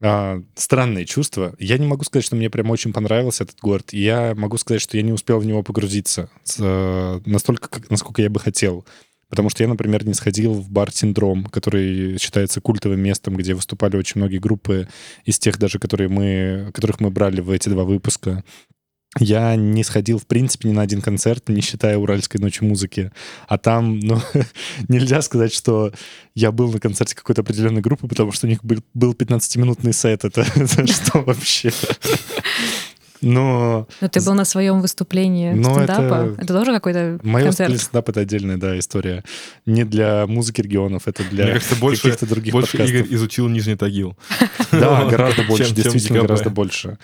[0.02, 1.54] А, странные чувства.
[1.58, 3.94] Я не могу сказать, что мне прям очень понравился этот город.
[3.94, 8.20] Я могу сказать, что я не успел в него погрузиться с, э, настолько, как- насколько
[8.20, 8.84] я бы хотел.
[9.32, 13.96] Потому что я, например, не сходил в бар «Синдром», который считается культовым местом, где выступали
[13.96, 14.88] очень многие группы
[15.24, 18.44] из тех даже, которые мы, которых мы брали в эти два выпуска.
[19.18, 23.10] Я не сходил, в принципе, ни на один концерт, не считая «Уральской ночи музыки».
[23.48, 24.20] А там, ну,
[24.88, 25.94] нельзя сказать, что
[26.34, 30.26] я был на концерте какой-то определенной группы, потому что у них был, был 15-минутный сет.
[30.26, 31.72] Это, это что вообще?
[33.22, 36.02] Но Но ты был на своем выступлении Ну, стендапа.
[36.32, 37.80] это- Это, тоже какой-то мое концерт?
[37.80, 39.22] стендап— это отдельная, да, история.
[39.64, 42.96] Не для музыки регионов, это для Мне кажется, больше, каких-то других больше подкастов.
[43.06, 44.16] Игорь изучил Нижний Тагил.
[44.72, 46.98] Да, гораздо больше, действительно гораздо больше.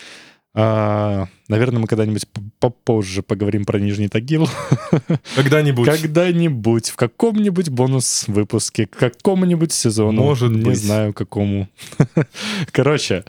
[0.54, 2.26] А, наверное, мы когда-нибудь
[2.58, 4.48] попозже поговорим про Нижний Тагил.
[5.36, 5.86] Когда-нибудь.
[5.88, 10.20] Когда-нибудь, в каком-нибудь бонус-выпуске, к какому-нибудь сезону.
[10.22, 10.78] Может Не быть.
[10.82, 11.68] знаю, какому.
[12.72, 13.24] Короче,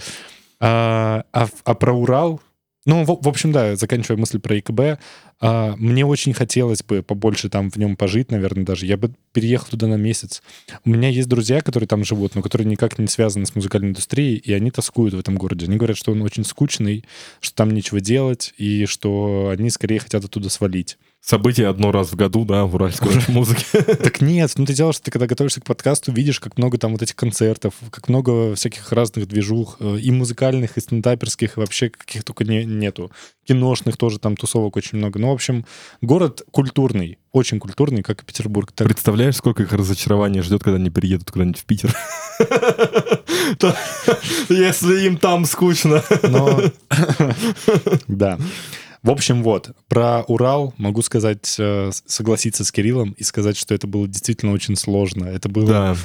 [0.60, 2.42] а, а а про Урал...
[2.86, 5.02] Ну, в, в общем, да, заканчивая мысль про ИКБ,
[5.42, 8.86] а, мне очень хотелось бы побольше там в нем пожить, наверное, даже.
[8.86, 10.42] Я бы переехал туда на месяц.
[10.86, 14.38] У меня есть друзья, которые там живут, но которые никак не связаны с музыкальной индустрией,
[14.38, 15.66] и они тоскуют в этом городе.
[15.66, 17.06] Они говорят, что он очень скучный,
[17.42, 20.98] что там нечего делать, и что они скорее хотят оттуда свалить.
[21.22, 23.66] Событие одно раз в году, да, в уральской музыке.
[23.82, 26.94] Так нет, ну ты делаешь, что ты когда готовишься к подкасту, видишь, как много там
[26.94, 31.90] вот этих концертов, как много всяких разных движух, э, и музыкальных, и стендаперских, и вообще
[31.90, 33.12] каких только не, нету.
[33.46, 35.20] Киношных тоже там тусовок очень много.
[35.20, 35.66] Ну, в общем,
[36.02, 38.72] город культурный, очень культурный, как и Петербург.
[38.72, 41.94] Так, Представляешь, сколько их разочарования ждет, когда они переедут куда-нибудь в Питер?
[44.50, 46.02] Если им там скучно.
[46.24, 46.62] но...
[48.08, 48.40] Да.
[49.02, 53.88] В общем, вот, про Урал могу сказать, э, согласиться с Кириллом и сказать, что это
[53.88, 55.26] было действительно очень сложно.
[55.26, 55.68] Это было...
[55.68, 55.96] Да,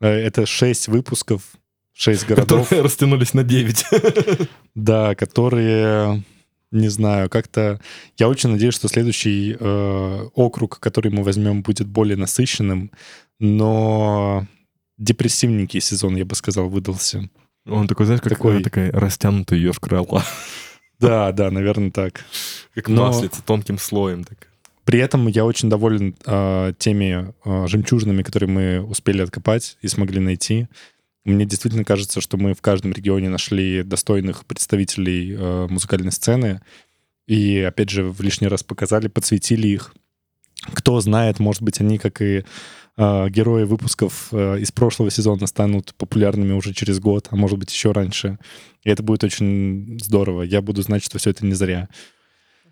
[0.00, 1.42] э, Это шесть выпусков,
[1.94, 2.64] шесть городов.
[2.64, 3.84] которые растянулись на 9.
[4.74, 6.22] Да, которые,
[6.70, 7.80] не знаю, как-то...
[8.18, 12.90] Я очень надеюсь, что следующий э, округ, который мы возьмем, будет более насыщенным,
[13.40, 14.46] но
[14.98, 17.28] депрессивненький сезон, я бы сказал, выдался.
[17.66, 20.22] Он такой, знаешь, как Такой- такая растянутая ее крыла.
[20.98, 22.24] Да, да, наверное, так.
[22.74, 24.24] Как Но- маслица, тонким слоем.
[24.24, 24.48] Так.
[24.84, 30.20] При этом я очень доволен э, теми э, жемчужинами, которые мы успели откопать и смогли
[30.20, 30.68] найти.
[31.24, 36.60] Мне действительно кажется, что мы в каждом регионе нашли достойных представителей э, музыкальной сцены.
[37.26, 39.92] И, опять же, в лишний раз показали, подсветили их.
[40.72, 42.44] Кто знает, может быть, они, как и
[42.96, 47.72] э, герои выпусков э, из прошлого сезона, станут популярными уже через год, а может быть,
[47.72, 48.38] еще раньше.
[48.84, 50.42] И это будет очень здорово.
[50.42, 51.88] Я буду знать, что все это не зря.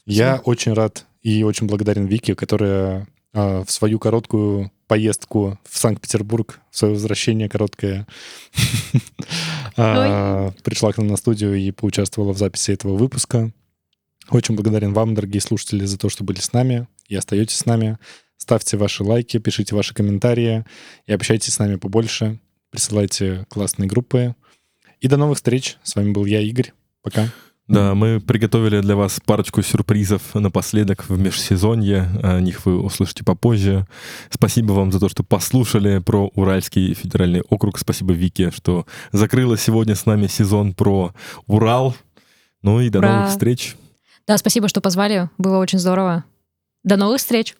[0.06, 6.60] Я очень рад и очень благодарен Вике, которая а, в свою короткую поездку в Санкт-Петербург,
[6.70, 8.06] в свое возвращение короткое,
[9.76, 13.50] а, пришла к нам на студию и поучаствовала в записи этого выпуска.
[14.30, 17.98] Очень благодарен вам, дорогие слушатели, за то, что были с нами и остаетесь с нами.
[18.44, 20.66] Ставьте ваши лайки, пишите ваши комментарии
[21.06, 22.38] и общайтесь с нами побольше.
[22.68, 24.34] Присылайте классные группы.
[25.00, 25.78] И до новых встреч.
[25.82, 26.74] С вами был я, Игорь.
[27.00, 27.30] Пока.
[27.68, 32.10] Да, мы приготовили для вас парочку сюрпризов напоследок в межсезонье.
[32.22, 33.86] О них вы услышите попозже.
[34.28, 37.78] Спасибо вам за то, что послушали про Уральский федеральный округ.
[37.78, 41.14] Спасибо Вике, что закрыла сегодня с нами сезон про
[41.46, 41.96] Урал.
[42.60, 43.08] Ну и до Ура!
[43.10, 43.74] новых встреч.
[44.26, 45.30] Да, спасибо, что позвали.
[45.38, 46.24] Было очень здорово.
[46.82, 47.56] До новых встреч.